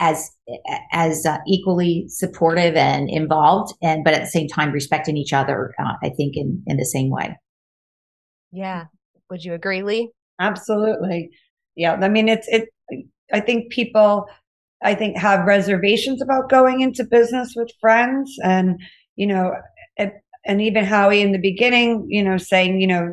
[0.00, 0.30] as
[0.92, 5.74] as uh, equally supportive and involved and but at the same time respecting each other
[5.78, 7.36] uh, i think in in the same way.
[8.50, 8.86] Yeah.
[9.30, 10.10] Would you agree lee?
[10.40, 11.30] Absolutely.
[11.76, 11.94] Yeah.
[11.94, 12.68] I mean it's it
[13.32, 14.26] i think people
[14.82, 18.80] i think have reservations about going into business with friends and
[19.14, 19.52] you know
[19.96, 20.14] it,
[20.46, 23.12] and even howie in the beginning you know saying you know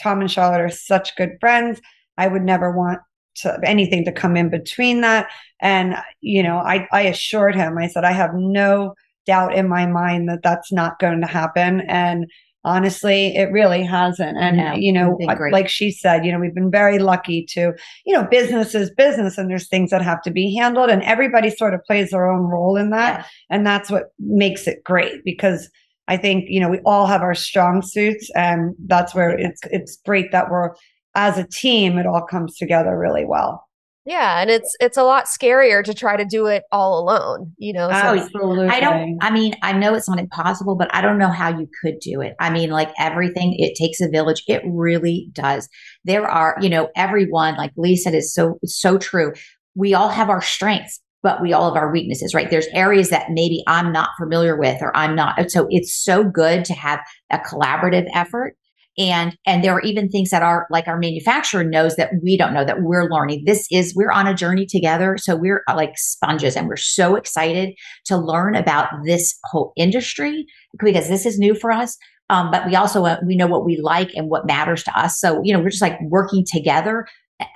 [0.00, 1.80] tom and charlotte are such good friends.
[2.18, 3.00] I would never want
[3.36, 5.28] to, anything to come in between that.
[5.60, 8.94] And, you know, I, I assured him, I said, I have no
[9.26, 11.82] doubt in my mind that that's not going to happen.
[11.82, 12.26] And
[12.64, 14.36] honestly, it really hasn't.
[14.38, 15.18] And, no, you know,
[15.50, 17.72] like she said, you know, we've been very lucky to,
[18.04, 21.50] you know, business is business and there's things that have to be handled and everybody
[21.50, 23.20] sort of plays their own role in that.
[23.20, 23.26] Yeah.
[23.50, 25.68] And that's what makes it great because
[26.08, 29.96] I think, you know, we all have our strong suits and that's where it's, it's
[30.04, 30.70] great that we're
[31.14, 33.66] as a team, it all comes together really well.
[34.04, 37.72] Yeah, and it's it's a lot scarier to try to do it all alone, you
[37.72, 37.86] know.
[37.86, 38.66] Oh, so Absolutely.
[38.66, 41.68] I don't I mean, I know it's not impossible, but I don't know how you
[41.80, 42.34] could do it.
[42.40, 44.42] I mean, like everything, it takes a village.
[44.48, 45.68] It really does.
[46.04, 49.34] There are, you know, everyone, like Lee said, is so so true.
[49.76, 52.50] We all have our strengths, but we all have our weaknesses, right?
[52.50, 55.48] There's areas that maybe I'm not familiar with or I'm not.
[55.48, 56.98] So it's so good to have
[57.30, 58.56] a collaborative effort
[58.98, 62.52] and and there are even things that are like our manufacturer knows that we don't
[62.52, 63.44] know that we're learning.
[63.46, 65.16] This is we're on a journey together.
[65.18, 67.74] So we're uh, like sponges and we're so excited
[68.06, 70.46] to learn about this whole industry
[70.78, 71.96] because this is new for us.
[72.28, 75.18] Um, but we also uh, we know what we like and what matters to us.
[75.18, 77.06] So you know we're just like working together.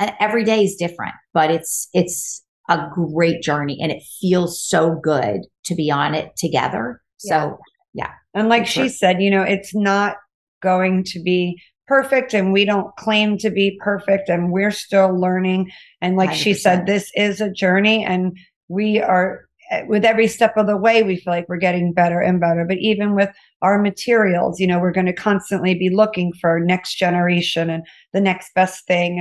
[0.00, 4.98] And every day is different but it's it's a great journey and it feels so
[5.02, 7.02] good to be on it together.
[7.18, 7.58] So
[7.92, 8.10] yeah, yeah.
[8.40, 10.16] and like she said you know it's not
[10.62, 15.70] going to be perfect and we don't claim to be perfect and we're still learning
[16.00, 16.34] and like 100%.
[16.34, 18.36] she said this is a journey and
[18.68, 22.20] we are eh, with every step of the way we feel like we're getting better
[22.20, 23.30] and better but even with
[23.62, 28.20] our materials you know we're going to constantly be looking for next generation and the
[28.20, 29.20] next best thing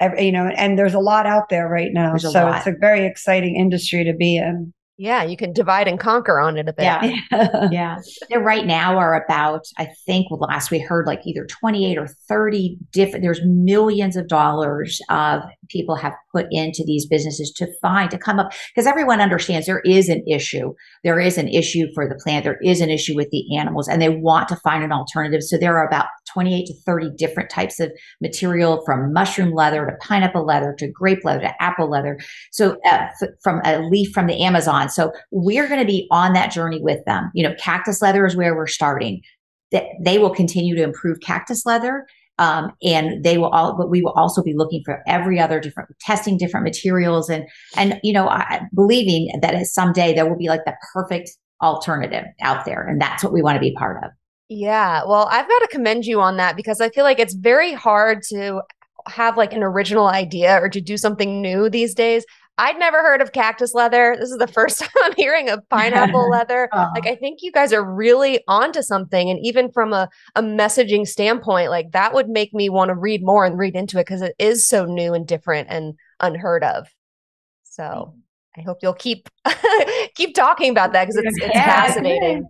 [0.00, 2.56] and you know and there's a lot out there right now so lot.
[2.56, 6.56] it's a very exciting industry to be in yeah, you can divide and conquer on
[6.56, 6.84] it a bit.
[6.84, 7.68] Yeah.
[7.70, 7.98] yeah.
[8.38, 13.22] Right now are about, I think last we heard like either 28 or 30 different,
[13.22, 18.38] there's millions of dollars of people have put into these businesses to find, to come
[18.38, 20.72] up, because everyone understands there is an issue.
[21.04, 22.44] There is an issue for the plant.
[22.44, 25.42] There is an issue with the animals and they want to find an alternative.
[25.42, 30.06] So there are about 28 to 30 different types of material from mushroom leather to
[30.06, 32.18] pineapple leather to grape leather to apple leather.
[32.52, 34.88] So uh, f- from a leaf from the Amazon.
[34.88, 37.30] So we're going to be on that journey with them.
[37.34, 39.22] You know, cactus leather is where we're starting.
[39.72, 42.06] That they will continue to improve cactus leather.
[42.38, 45.88] Um, and they will all, but we will also be looking for every other different
[46.00, 47.44] testing different materials and,
[47.76, 51.30] and, you know, I, believing that someday there will be like the perfect
[51.62, 52.86] alternative out there.
[52.86, 54.10] And that's what we want to be part of.
[54.48, 55.02] Yeah.
[55.06, 58.22] Well, I've got to commend you on that because I feel like it's very hard
[58.28, 58.62] to
[59.08, 62.24] have like an original idea or to do something new these days.
[62.58, 64.16] I'd never heard of cactus leather.
[64.18, 66.68] This is the first time I'm hearing of pineapple leather.
[66.72, 66.90] Oh.
[66.94, 69.28] Like, I think you guys are really onto something.
[69.28, 73.22] And even from a, a messaging standpoint, like that would make me want to read
[73.22, 76.86] more and read into it because it is so new and different and unheard of.
[77.64, 78.14] So
[78.56, 79.28] I hope you'll keep
[80.14, 82.48] keep talking about that because it's, it's yeah, fascinating.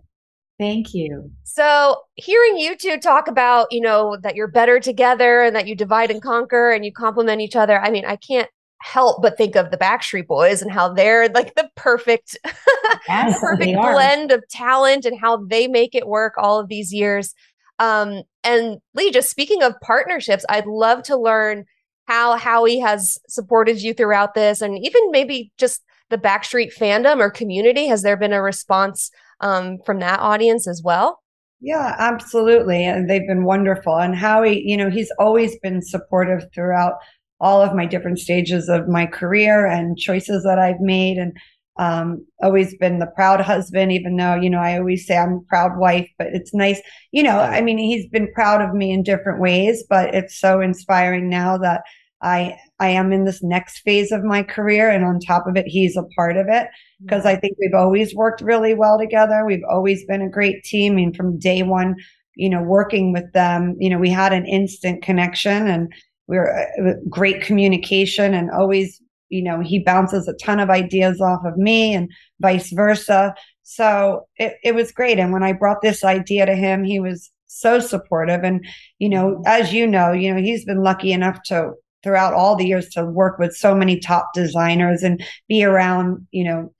[0.59, 1.31] Thank you.
[1.43, 5.75] So, hearing you two talk about, you know, that you're better together and that you
[5.75, 7.79] divide and conquer and you complement each other.
[7.79, 11.53] I mean, I can't help but think of the Backstreet Boys and how they're like
[11.55, 12.37] the perfect,
[13.07, 17.35] yes, perfect blend of talent and how they make it work all of these years.
[17.79, 21.65] Um, and Lee, just speaking of partnerships, I'd love to learn
[22.05, 27.29] how Howie has supported you throughout this, and even maybe just the Backstreet fandom or
[27.29, 27.87] community.
[27.87, 29.11] Has there been a response
[29.41, 31.19] um, from that audience as well?
[31.59, 32.85] Yeah, absolutely.
[32.85, 33.97] And they've been wonderful.
[33.97, 36.93] And Howie, you know, he's always been supportive throughout
[37.39, 41.35] all of my different stages of my career and choices that I've made and
[41.79, 45.77] um, always been the proud husband, even though, you know, I always say I'm proud
[45.77, 49.39] wife, but it's nice, you know, I mean, he's been proud of me in different
[49.39, 51.83] ways, but it's so inspiring now that
[52.21, 54.89] I, I am in this next phase of my career.
[54.89, 56.67] And on top of it, he's a part of it
[57.01, 59.45] because I think we've always worked really well together.
[59.45, 60.93] We've always been a great team.
[60.93, 61.95] I mean, from day one,
[62.35, 65.91] you know, working with them, you know, we had an instant connection and
[66.27, 71.19] we are uh, great communication and always, you know, he bounces a ton of ideas
[71.19, 72.11] off of me and
[72.41, 73.33] vice versa.
[73.63, 75.17] So it, it was great.
[75.19, 78.43] And when I brought this idea to him, he was so supportive.
[78.43, 78.63] And,
[78.99, 81.71] you know, as you know, you know, he's been lucky enough to
[82.07, 86.45] throughout all the years to work with so many top designers and be around, you
[86.45, 86.71] know,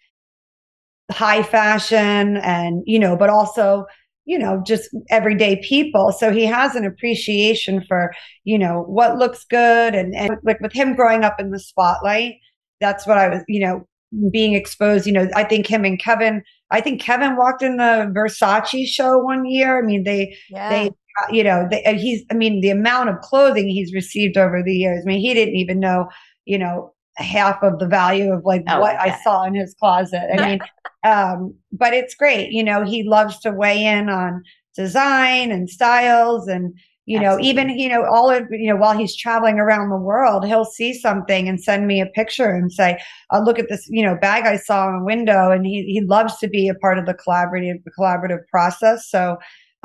[1.11, 3.85] high fashion and, you know, but also,
[4.23, 6.13] you know, just everyday people.
[6.13, 8.13] So he has an appreciation for,
[8.45, 9.95] you know, what looks good.
[9.95, 12.35] And, and like with him growing up in the spotlight,
[12.79, 13.85] that's what I was, you know,
[14.31, 15.05] being exposed.
[15.05, 19.17] You know, I think him and Kevin, I think Kevin walked in the Versace show
[19.17, 19.77] one year.
[19.77, 20.69] I mean, they, yeah.
[20.69, 24.37] they, Uh, you know, they, uh, he's, I mean, the amount of clothing he's received
[24.37, 25.03] over the years.
[25.05, 26.07] I mean, he didn't even know,
[26.45, 29.11] you know, half of the value of like oh, what okay.
[29.11, 30.21] I saw in his closet.
[30.37, 30.59] I mean,
[31.03, 32.51] um, but it's great.
[32.51, 34.43] You know, he loves to weigh in on
[34.75, 36.73] design and styles and
[37.07, 37.49] you know Absolutely.
[37.49, 40.93] even you know all of you know while he's traveling around the world he'll see
[40.93, 42.99] something and send me a picture and say
[43.31, 46.01] oh, look at this you know bag i saw on a window and he, he
[46.01, 49.37] loves to be a part of the collaborative the collaborative process so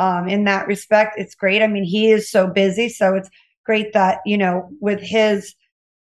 [0.03, 3.31] um, in that respect it's great i mean he is so busy so it's
[3.65, 5.55] great that you know with his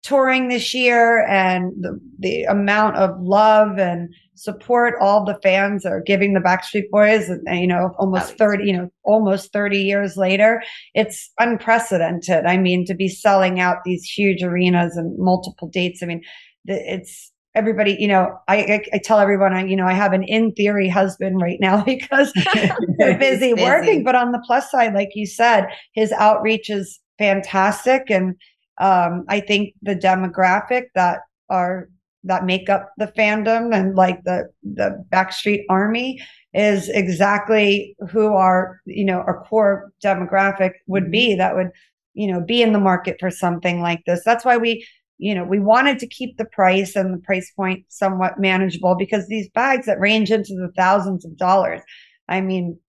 [0.03, 6.01] touring this year and the, the amount of love and support all the fans are
[6.01, 10.61] giving the Backstreet Boys, and, you know, almost 30, you know, almost 30 years later,
[10.93, 12.45] it's unprecedented.
[12.45, 16.03] I mean, to be selling out these huge arenas and multiple dates.
[16.03, 16.21] I mean,
[16.65, 20.23] it's everybody, you know, I, I, I tell everyone, I, you know, I have an
[20.23, 22.33] in theory husband right now because
[22.97, 24.03] they're busy, busy working.
[24.03, 28.09] But on the plus side, like you said, his outreach is fantastic.
[28.09, 28.35] And
[28.79, 31.89] um, I think the demographic that are
[32.25, 36.19] that make up the fandom and like the the Backstreet Army
[36.53, 41.39] is exactly who our you know our core demographic would be mm-hmm.
[41.39, 41.69] that would
[42.13, 44.21] you know be in the market for something like this.
[44.23, 44.85] That's why we
[45.17, 49.27] you know we wanted to keep the price and the price point somewhat manageable because
[49.27, 51.81] these bags that range into the thousands of dollars.
[52.29, 52.79] I mean,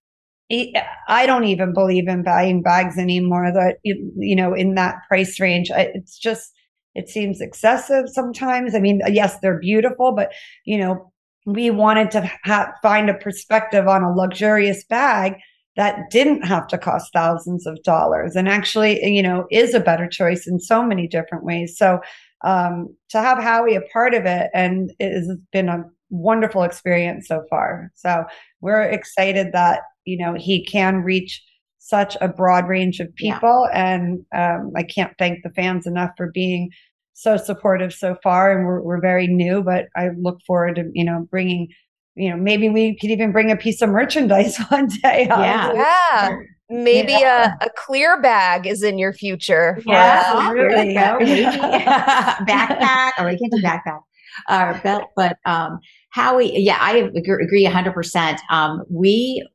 [1.07, 5.71] I don't even believe in buying bags anymore that, you know, in that price range.
[5.73, 6.53] It's just,
[6.93, 8.75] it seems excessive sometimes.
[8.75, 10.31] I mean, yes, they're beautiful, but,
[10.65, 11.11] you know,
[11.45, 15.33] we wanted to ha- find a perspective on a luxurious bag
[15.75, 20.07] that didn't have to cost thousands of dollars and actually, you know, is a better
[20.07, 21.77] choice in so many different ways.
[21.77, 21.99] So,
[22.43, 27.27] um, to have Howie a part of it and it has been a wonderful experience
[27.27, 27.91] so far.
[27.95, 28.25] So
[28.61, 31.43] we're excited that you know he can reach
[31.79, 33.95] such a broad range of people yeah.
[33.95, 36.69] and um, i can't thank the fans enough for being
[37.13, 41.03] so supportive so far and we're, we're very new but i look forward to you
[41.03, 41.67] know bringing
[42.15, 46.37] you know maybe we could even bring a piece of merchandise one day yeah yeah
[46.69, 47.55] maybe yeah.
[47.61, 53.61] A, a clear bag is in your future yeah really backpack or we can't do
[53.61, 54.01] backpack
[54.49, 55.79] or belt but um
[56.11, 58.37] Howie, yeah, I agree 100%.
[58.49, 59.45] Um, we,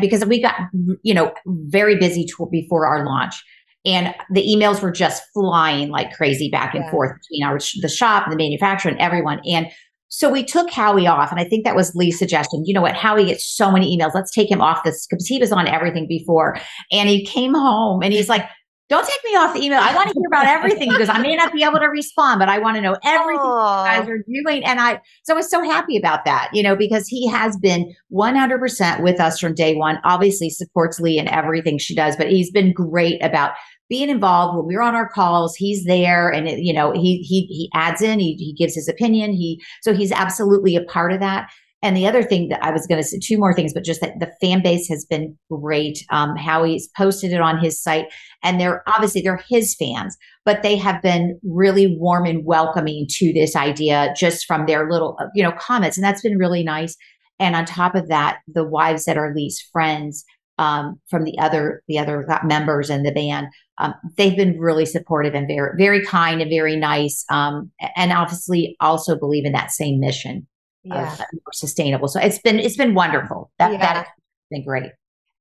[0.00, 0.56] because we got,
[1.04, 3.40] you know, very busy before our launch
[3.84, 6.90] and the emails were just flying like crazy back and yeah.
[6.90, 9.40] forth between our, the shop the manufacturer and everyone.
[9.46, 9.68] And
[10.08, 12.62] so we took Howie off, and I think that was Lee's suggestion.
[12.64, 12.96] You know what?
[12.96, 14.14] Howie gets so many emails.
[14.14, 16.58] Let's take him off this because he was on everything before.
[16.90, 18.44] And he came home and he's like,
[18.88, 19.80] don't take me off the email.
[19.82, 22.48] I want to hear about everything because I may not be able to respond, but
[22.48, 23.84] I want to know everything Aww.
[23.84, 24.64] you guys are doing.
[24.64, 27.94] And I, so I was so happy about that, you know, because he has been
[28.12, 32.50] 100% with us from day one, obviously supports Lee in everything she does, but he's
[32.50, 33.52] been great about
[33.88, 37.46] being involved when we're on our calls he's there and it, you know he he
[37.46, 41.20] he adds in he, he gives his opinion he so he's absolutely a part of
[41.20, 41.48] that
[41.80, 44.00] and the other thing that I was going to say, two more things, but just
[44.00, 46.04] that the fan base has been great.
[46.10, 48.06] Um, Howie's posted it on his site,
[48.42, 53.32] and they're obviously they're his fans, but they have been really warm and welcoming to
[53.32, 56.96] this idea just from their little uh, you know comments, and that's been really nice.
[57.38, 60.24] And on top of that, the wives that are Lee's friends
[60.58, 63.46] um, from the other the other members in the band,
[63.78, 68.76] um, they've been really supportive and very very kind and very nice, um, and obviously
[68.80, 70.46] also believe in that same mission
[70.84, 71.12] yeah.
[71.12, 72.08] of more sustainable.
[72.08, 73.50] So it's been it's been wonderful.
[73.58, 73.78] That yeah.
[73.78, 74.10] that's
[74.50, 74.90] been great.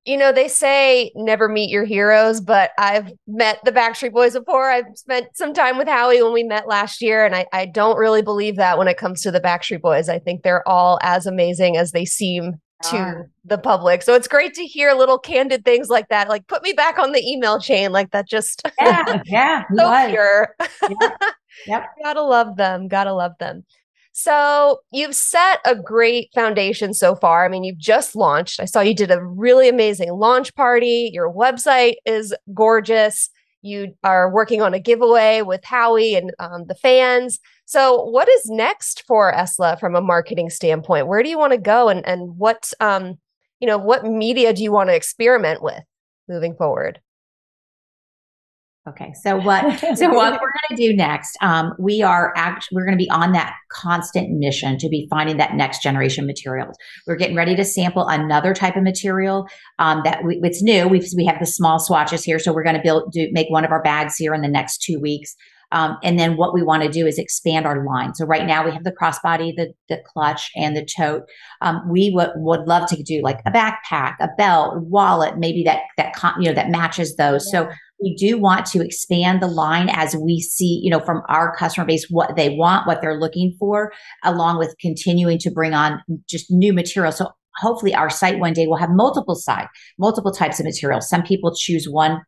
[0.05, 4.71] You know, they say never meet your heroes, but I've met the Backstreet Boys before.
[4.71, 7.97] I've spent some time with Howie when we met last year, and I, I don't
[7.97, 10.07] really believe that when it comes to the Backstreet Boys.
[10.07, 13.23] I think they're all as amazing as they seem to ah.
[13.45, 14.03] the public.
[14.03, 16.29] So it's great to hear little candid things like that.
[16.29, 17.91] Like put me back on the email chain.
[17.91, 19.63] Like that just Yeah, yeah.
[19.75, 20.55] so pure.
[20.89, 21.11] Yep.
[21.65, 21.85] yep.
[22.03, 22.87] Gotta love them.
[22.87, 23.65] Gotta love them.
[24.11, 27.45] So you've set a great foundation so far.
[27.45, 28.59] I mean, you've just launched.
[28.59, 31.09] I saw you did a really amazing launch party.
[31.13, 33.29] Your website is gorgeous.
[33.67, 37.39] You are working on a giveaway with Howie and um, the fans.
[37.65, 41.07] So, what is next for Esla from a marketing standpoint?
[41.07, 43.17] Where do you want to go, and and what um,
[43.59, 45.83] you know, what media do you want to experiment with
[46.27, 46.99] moving forward?
[48.87, 49.79] Okay, so what?
[49.97, 51.35] So what we're going to do next?
[51.41, 55.37] Um, we are actually we're going to be on that constant mission to be finding
[55.37, 56.77] that next generation materials.
[57.05, 59.47] We're getting ready to sample another type of material
[59.79, 60.87] um, that we, it's new.
[60.87, 63.65] We we have the small swatches here, so we're going to build do make one
[63.65, 65.35] of our bags here in the next two weeks.
[65.71, 68.15] Um, and then what we want to do is expand our line.
[68.15, 71.23] So right now we have the crossbody, the, the clutch, and the tote.
[71.61, 75.81] Um, we would would love to do like a backpack, a belt, wallet, maybe that
[75.97, 77.45] that you know that matches those.
[77.47, 77.65] Yeah.
[77.65, 77.69] So
[78.01, 81.85] we do want to expand the line as we see, you know, from our customer
[81.85, 83.91] base what they want, what they're looking for,
[84.23, 85.99] along with continuing to bring on
[86.29, 87.11] just new material.
[87.11, 91.09] So hopefully our site one day will have multiple side, multiple types of materials.
[91.09, 92.21] Some people choose one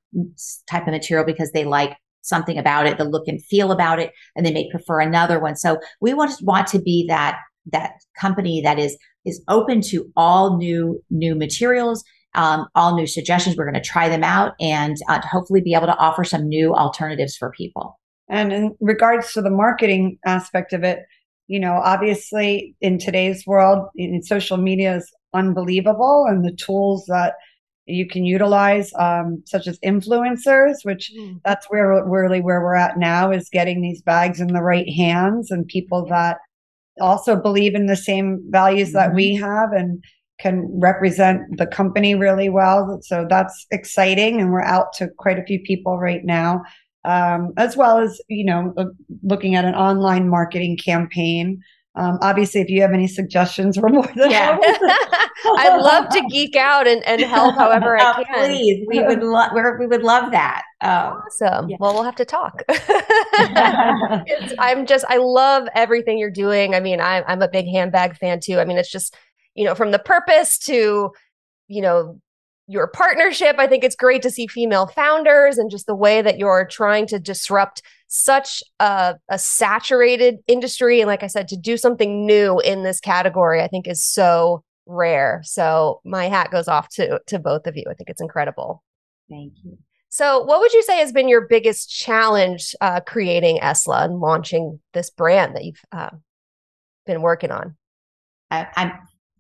[0.70, 4.12] type of material because they like something about it, the look and feel about it,
[4.36, 5.56] and they may prefer another one.
[5.56, 7.38] So we want to want to be that
[7.72, 12.04] that company that is is open to all new new materials
[12.36, 13.56] um, all new suggestions.
[13.56, 16.74] We're going to try them out and uh, hopefully be able to offer some new
[16.74, 18.00] alternatives for people.
[18.30, 21.00] And in regards to the marketing aspect of it,
[21.48, 27.34] you know, obviously in today's world, in social media is unbelievable, and the tools that
[27.90, 31.40] you can utilize, um, such as influencers, which mm.
[31.44, 35.52] that's where really where we're at now is getting these bags in the right hands
[35.52, 36.38] and people that
[37.02, 38.98] also believe in the same values mm-hmm.
[38.98, 40.04] that we have and
[40.40, 43.00] can represent the company really well.
[43.02, 44.40] So that's exciting.
[44.40, 46.62] And we're out to quite a few people right now,
[47.04, 48.74] um, as well as, you know,
[49.22, 51.62] looking at an online marketing campaign.
[51.96, 54.58] Um, obviously, if you have any suggestions, we're more than yeah.
[54.62, 58.46] I'd love to geek out and, and help however I oh, can.
[58.46, 60.64] Please, we would love we would love that.
[60.82, 61.70] Um, awesome.
[61.70, 61.78] Yeah.
[61.80, 62.64] Well, we'll have to talk.
[64.60, 66.76] I'm just I love everything you're doing.
[66.76, 68.60] I mean, I'm I'm a big handbag fan too.
[68.60, 69.16] I mean, it's just
[69.56, 71.12] you know, from the purpose to,
[71.68, 72.22] you know,
[72.70, 73.56] your partnership.
[73.58, 77.08] I think it's great to see female founders and just the way that you're trying
[77.08, 81.02] to disrupt such a, a, saturated industry.
[81.02, 84.64] And like I said, to do something new in this category, I think is so
[84.86, 85.42] rare.
[85.44, 87.86] So my hat goes off to to both of you.
[87.90, 88.84] I think it's incredible.
[89.30, 89.80] Thank you.
[90.10, 94.80] So, what would you say has been your biggest challenge uh, creating Esla and launching
[94.94, 96.10] this brand that you've uh,
[97.06, 97.78] been working on?
[98.52, 98.92] I, am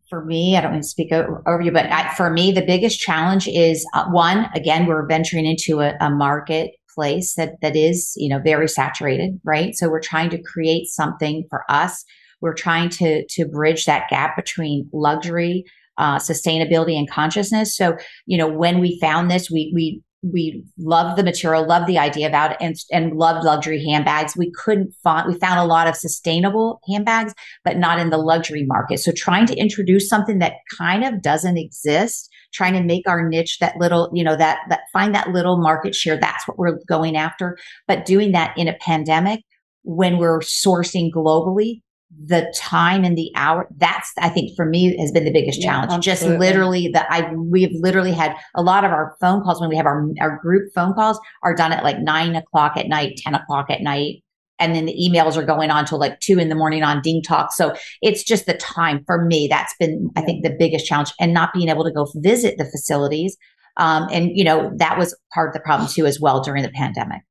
[0.10, 2.99] for me, I don't want to speak over you, but I, for me, the biggest
[2.99, 8.30] challenge is uh, one, again, we're venturing into a, a marketplace that, that is, you
[8.30, 9.76] know, very saturated, right?
[9.76, 12.03] So we're trying to create something for us.
[12.41, 15.66] We're trying to, to bridge that gap between luxury,
[15.97, 17.76] uh, sustainability and consciousness.
[17.76, 21.97] So, you know, when we found this, we, we we loved the material, loved the
[21.97, 24.36] idea about it, and, and loved luxury handbags.
[24.36, 28.65] We couldn't find, we found a lot of sustainable handbags, but not in the luxury
[28.65, 28.99] market.
[28.99, 33.59] So trying to introduce something that kind of doesn't exist, trying to make our niche
[33.59, 36.17] that little, you know, that, that find that little market share.
[36.17, 37.57] That's what we're going after.
[37.88, 39.41] But doing that in a pandemic
[39.84, 41.82] when we're sourcing globally
[42.26, 45.68] the time and the hour that's i think for me has been the biggest yeah,
[45.68, 46.07] challenge.
[46.07, 46.38] Absolutely.
[46.38, 49.76] just literally that i we've literally had a lot of our phone calls when we
[49.76, 53.36] have our our group phone calls are done at like nine o'clock at night 10
[53.36, 54.24] o'clock at night
[54.60, 57.51] and then the emails are going on till like two in the morning on DingTalk.
[57.51, 61.34] So it's just the time for me that's been i think the biggest challenge and
[61.34, 63.38] not being able to go visit the facilities
[63.78, 66.72] um, and you know that was part of the problem too as well during the
[66.72, 67.22] pandemic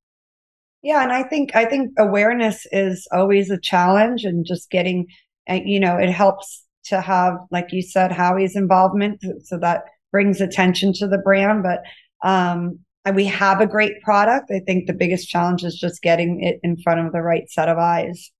[0.82, 5.06] yeah, and I think I think awareness is always a challenge, and just getting,
[5.48, 10.40] uh, you know, it helps to have, like you said, Howie's involvement, so that brings
[10.40, 11.62] attention to the brand.
[11.62, 11.82] But
[12.28, 12.78] um,
[13.14, 14.50] we have a great product.
[14.50, 17.68] I think the biggest challenge is just getting it in front of the right set
[17.68, 18.30] of eyes.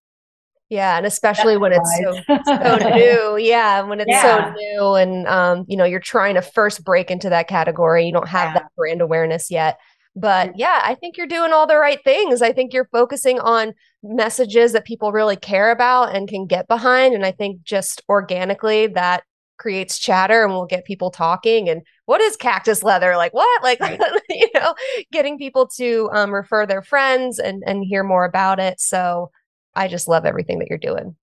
[0.68, 3.38] Yeah, and especially That's when it's so, so new.
[3.38, 4.52] Yeah, when it's yeah.
[4.52, 8.04] so new, and um, you know, you're trying to first break into that category.
[8.04, 8.54] You don't have yeah.
[8.54, 9.78] that brand awareness yet.
[10.20, 12.42] But yeah, I think you're doing all the right things.
[12.42, 17.14] I think you're focusing on messages that people really care about and can get behind.
[17.14, 19.22] And I think just organically that
[19.58, 21.68] creates chatter and will get people talking.
[21.68, 23.16] And what is cactus leather?
[23.16, 23.62] Like what?
[23.62, 23.80] Like,
[24.30, 24.74] you know,
[25.12, 28.80] getting people to um, refer their friends and, and hear more about it.
[28.80, 29.30] So
[29.74, 31.16] I just love everything that you're doing.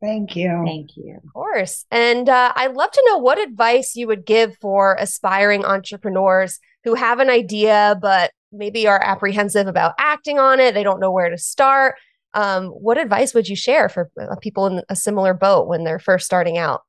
[0.00, 0.62] Thank you.
[0.64, 1.18] Thank you.
[1.24, 1.84] Of course.
[1.90, 6.94] And uh, I'd love to know what advice you would give for aspiring entrepreneurs who
[6.94, 10.72] have an idea, but maybe are apprehensive about acting on it.
[10.72, 11.96] They don't know where to start.
[12.32, 15.98] Um, what advice would you share for uh, people in a similar boat when they're
[15.98, 16.80] first starting out?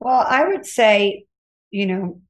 [0.00, 1.26] Well, I would say,
[1.70, 2.20] you know,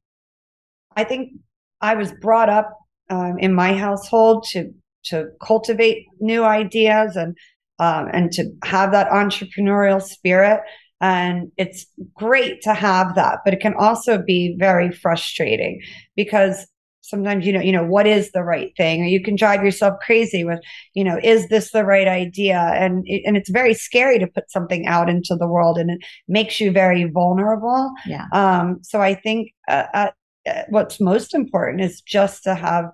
[0.95, 1.33] I think
[1.81, 2.77] I was brought up
[3.09, 4.73] um, in my household to
[5.05, 7.37] to cultivate new ideas and
[7.79, 10.61] um, and to have that entrepreneurial spirit.
[11.01, 15.81] And it's great to have that, but it can also be very frustrating
[16.15, 16.67] because
[17.03, 19.03] sometimes you know you know what is the right thing?
[19.03, 20.61] Or you can drive yourself crazy with
[20.95, 22.59] you know is this the right idea?
[22.59, 26.61] And and it's very scary to put something out into the world and it makes
[26.61, 27.93] you very vulnerable.
[28.07, 28.27] Yeah.
[28.33, 30.11] Um so i think uh, uh,
[30.49, 32.87] uh what's most important is just to have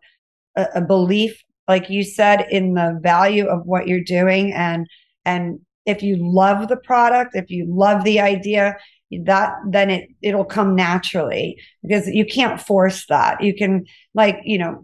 [0.57, 4.87] a, a belief like you said in the value of what you're doing and
[5.25, 8.77] and if you love the product if you love the idea
[9.25, 13.43] that then it it'll come naturally because you can't force that.
[13.43, 14.83] You can like you know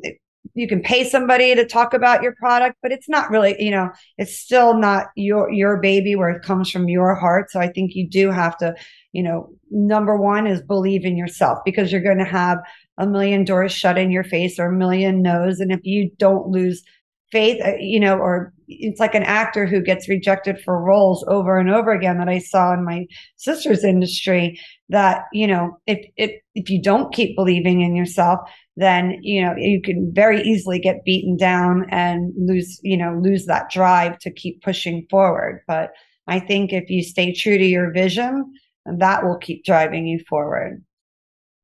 [0.55, 3.91] you can pay somebody to talk about your product but it's not really you know
[4.17, 7.51] it's still not your your baby where it comes from your heart.
[7.51, 8.75] So i think you do have to
[9.13, 12.59] you know number one is believe in yourself because you're going to have
[12.99, 15.61] a million doors shut in your face or a million no's.
[15.61, 16.83] And if you don't lose
[17.31, 21.59] faith uh, you know or it's like an actor who gets rejected for roles over
[21.59, 23.07] and over again that I saw in my
[23.37, 24.61] sister's industry
[24.91, 28.41] that you know if if if you don't keep believing in yourself
[28.77, 33.47] then you know you can very easily get beaten down and lose you know lose
[33.47, 35.63] that drive to keep pushing forward.
[35.67, 35.93] But
[36.27, 38.53] I think if you stay true to your vision
[38.85, 40.83] that will keep driving you forward.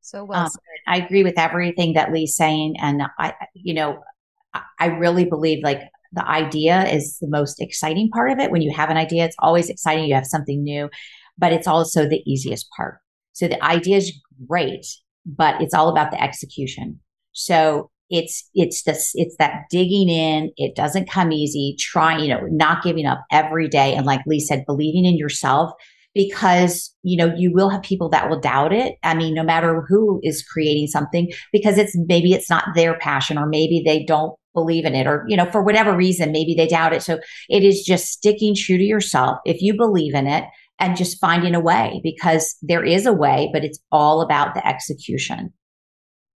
[0.00, 0.50] So well um,
[0.86, 4.02] I agree with everything that Lee's saying and I you know
[4.78, 5.80] I really believe like
[6.14, 8.50] the idea is the most exciting part of it.
[8.50, 10.04] When you have an idea, it's always exciting.
[10.04, 10.88] You have something new,
[11.36, 12.98] but it's also the easiest part.
[13.32, 14.12] So the idea is
[14.48, 14.86] great,
[15.26, 17.00] but it's all about the execution.
[17.32, 22.40] So it's it's this it's that digging in it doesn't come easy trying you know
[22.50, 25.72] not giving up every day and like lee said believing in yourself
[26.14, 29.86] because you know you will have people that will doubt it i mean no matter
[29.88, 34.38] who is creating something because it's maybe it's not their passion or maybe they don't
[34.54, 37.02] believe in it or you know for whatever reason maybe they doubt it.
[37.02, 40.44] So it is just sticking true to yourself if you believe in it
[40.78, 44.66] and just finding a way because there is a way but it's all about the
[44.66, 45.52] execution.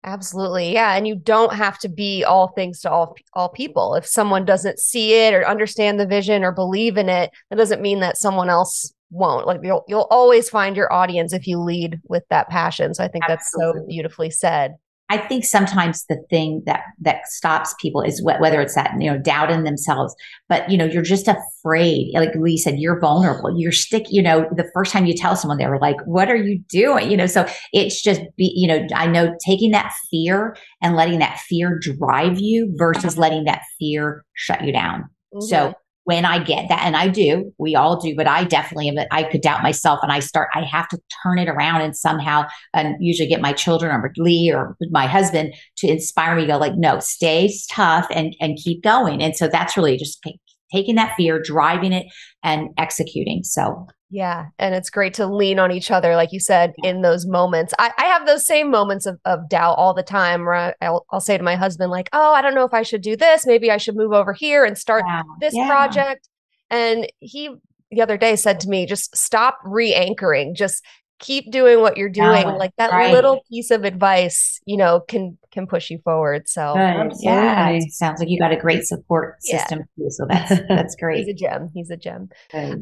[0.04, 0.72] Absolutely.
[0.72, 0.96] Yeah.
[0.96, 3.96] And you don't have to be all things to all all people.
[3.96, 7.82] If someone doesn't see it or understand the vision or believe in it that doesn't
[7.82, 9.48] mean that someone else won't.
[9.48, 12.94] Like you'll you'll always find your audience if you lead with that passion.
[12.94, 13.66] So i think Absolutely.
[13.66, 14.76] that's so beautifully said
[15.08, 19.12] I think sometimes the thing that that stops people is wh- whether it's that you
[19.12, 20.16] know doubt in themselves,
[20.50, 22.12] but you know you're just afraid.
[22.16, 23.54] Like Lee said, you're vulnerable.
[23.56, 24.06] You're stick.
[24.10, 27.12] You know, the first time you tell someone, they were like, "What are you doing?"
[27.12, 28.52] You know, so it's just be.
[28.56, 33.44] You know, I know taking that fear and letting that fear drive you versus letting
[33.46, 35.04] that fear shut you down.
[35.34, 35.42] Mm-hmm.
[35.42, 35.76] So
[36.06, 38.96] when I get that, and I do, we all do, but I definitely am.
[39.12, 40.50] I could doubt myself, and I start.
[40.54, 44.52] I have to turn it around and somehow, and usually get my children or Lee
[44.54, 46.44] or my husband to inspire me.
[46.44, 49.22] To go like, no, stay tough and and keep going.
[49.22, 50.24] And so that's really just
[50.72, 52.06] taking that fear, driving it,
[52.44, 53.44] and executing.
[53.44, 54.48] So yeah.
[54.60, 57.74] And it's great to lean on each other, like you said, in those moments.
[57.80, 61.20] I, I have those same moments of, of doubt all the time where I'll, I'll,
[61.20, 63.46] say to my husband, like, oh, I don't know if I should do this.
[63.46, 65.24] Maybe I should move over here and start yeah.
[65.42, 65.68] this yeah.
[65.68, 66.30] project.
[66.70, 67.50] And he
[67.92, 70.56] the other day said to me, just stop re anchoring.
[70.56, 70.84] Just
[71.20, 73.14] keep doing what you're doing like that right.
[73.14, 76.74] little piece of advice you know can can push you forward so
[77.22, 80.04] yeah sounds like you got a great support system yeah.
[80.04, 82.28] too, so that's that's great he's a gem he's a gem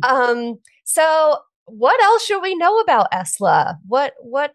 [0.02, 4.54] um so what else should we know about esla what what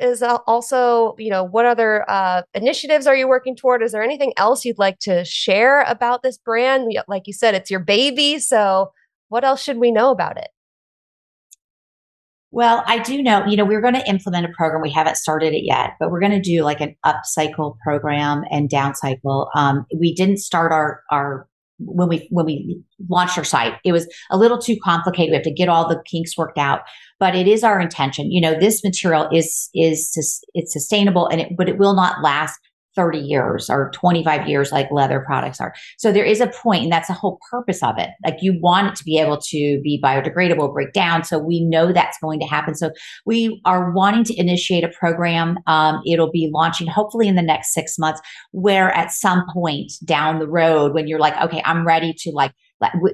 [0.00, 4.32] is also you know what other uh, initiatives are you working toward is there anything
[4.36, 8.90] else you'd like to share about this brand like you said it's your baby so
[9.28, 10.48] what else should we know about it
[12.56, 14.80] well, I do know, you know, we're going to implement a program.
[14.80, 18.70] We haven't started it yet, but we're going to do like an upcycle program and
[18.70, 19.48] downcycle.
[19.54, 21.46] Um, we didn't start our, our,
[21.78, 25.30] when we, when we launched our site, it was a little too complicated.
[25.30, 26.80] We have to get all the kinks worked out,
[27.18, 28.30] but it is our intention.
[28.30, 32.58] You know, this material is, is, it's sustainable and it, but it will not last
[32.96, 35.74] 30 years or 25 years like leather products are.
[35.98, 38.10] So there is a point, and that's the whole purpose of it.
[38.24, 41.24] Like you want it to be able to be biodegradable, break down.
[41.24, 42.74] So we know that's going to happen.
[42.74, 42.90] So
[43.24, 45.58] we are wanting to initiate a program.
[45.66, 48.20] Um, it'll be launching hopefully in the next six months,
[48.50, 52.52] where at some point down the road, when you're like, okay, I'm ready to like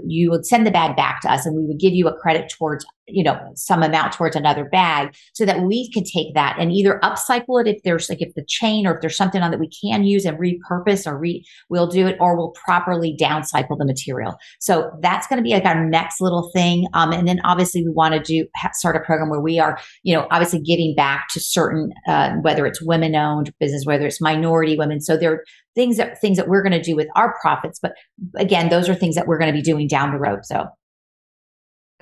[0.07, 2.53] you would send the bag back to us and we would give you a credit
[2.59, 6.73] towards you know some amount towards another bag so that we could take that and
[6.73, 9.59] either upcycle it if there's like if the chain or if there's something on that
[9.59, 13.85] we can use and repurpose or re we'll do it or we'll properly downcycle the
[13.85, 14.37] material.
[14.61, 17.91] So that's going to be like our next little thing um, and then obviously we
[17.91, 21.41] want to do start a program where we are you know obviously giving back to
[21.41, 25.01] certain uh, whether it's women owned business whether it's minority women.
[25.01, 25.45] So there are
[25.75, 27.93] things that things that we're going to do with our profits but
[28.37, 30.67] again those are things that we're going to be doing down the road so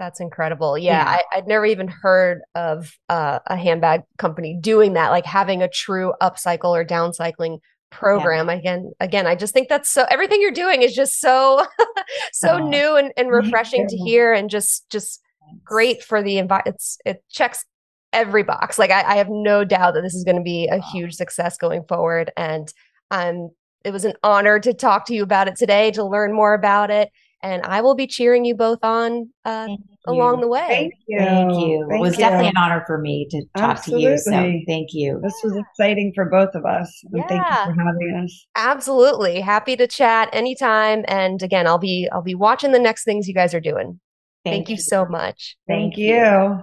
[0.01, 1.20] that's incredible yeah, yeah.
[1.32, 5.68] I, would never even heard of uh, a handbag company doing that like having a
[5.68, 7.59] true upcycle or downcycling
[7.90, 8.55] program yeah.
[8.55, 11.64] again again i just think that's so everything you're doing is just so
[12.32, 15.20] so oh, new and, and refreshing to hear and just just
[15.64, 17.64] great for the environment it's it checks
[18.12, 20.78] every box like I, I have no doubt that this is going to be a
[20.78, 20.90] wow.
[20.92, 22.72] huge success going forward and
[23.11, 23.51] um
[23.84, 26.90] it was an honor to talk to you about it today to learn more about
[26.90, 27.11] it
[27.43, 29.68] and I will be cheering you both on uh,
[30.07, 30.66] along the way.
[30.68, 31.18] Thank you.
[31.18, 31.86] Thank you.
[31.88, 32.18] Thank it was you.
[32.18, 34.05] definitely an honor for me to talk Absolutely.
[34.05, 34.18] to you.
[34.18, 34.30] So
[34.66, 35.20] thank you.
[35.22, 36.93] This was exciting for both of us.
[37.12, 37.26] Yeah.
[37.26, 38.47] thank you for having us.
[38.57, 39.41] Absolutely.
[39.41, 41.05] Happy to chat anytime.
[41.09, 44.01] And again, I'll be I'll be watching the next things you guys are doing.
[44.45, 44.74] Thank, thank you.
[44.76, 45.57] you so much.
[45.66, 46.62] Thank, thank you.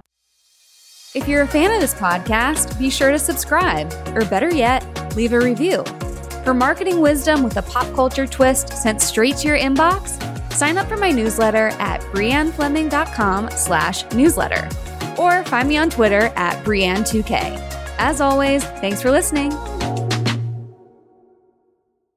[1.16, 5.34] If you're a fan of this podcast, be sure to subscribe, or better yet, leave
[5.34, 5.84] a review.
[6.44, 10.18] For marketing wisdom with a pop culture twist sent straight to your inbox,
[10.58, 14.68] Sign up for my newsletter at briannefleming.com slash newsletter
[15.16, 17.96] or find me on Twitter at Brianne2K.
[18.00, 19.52] As always, thanks for listening.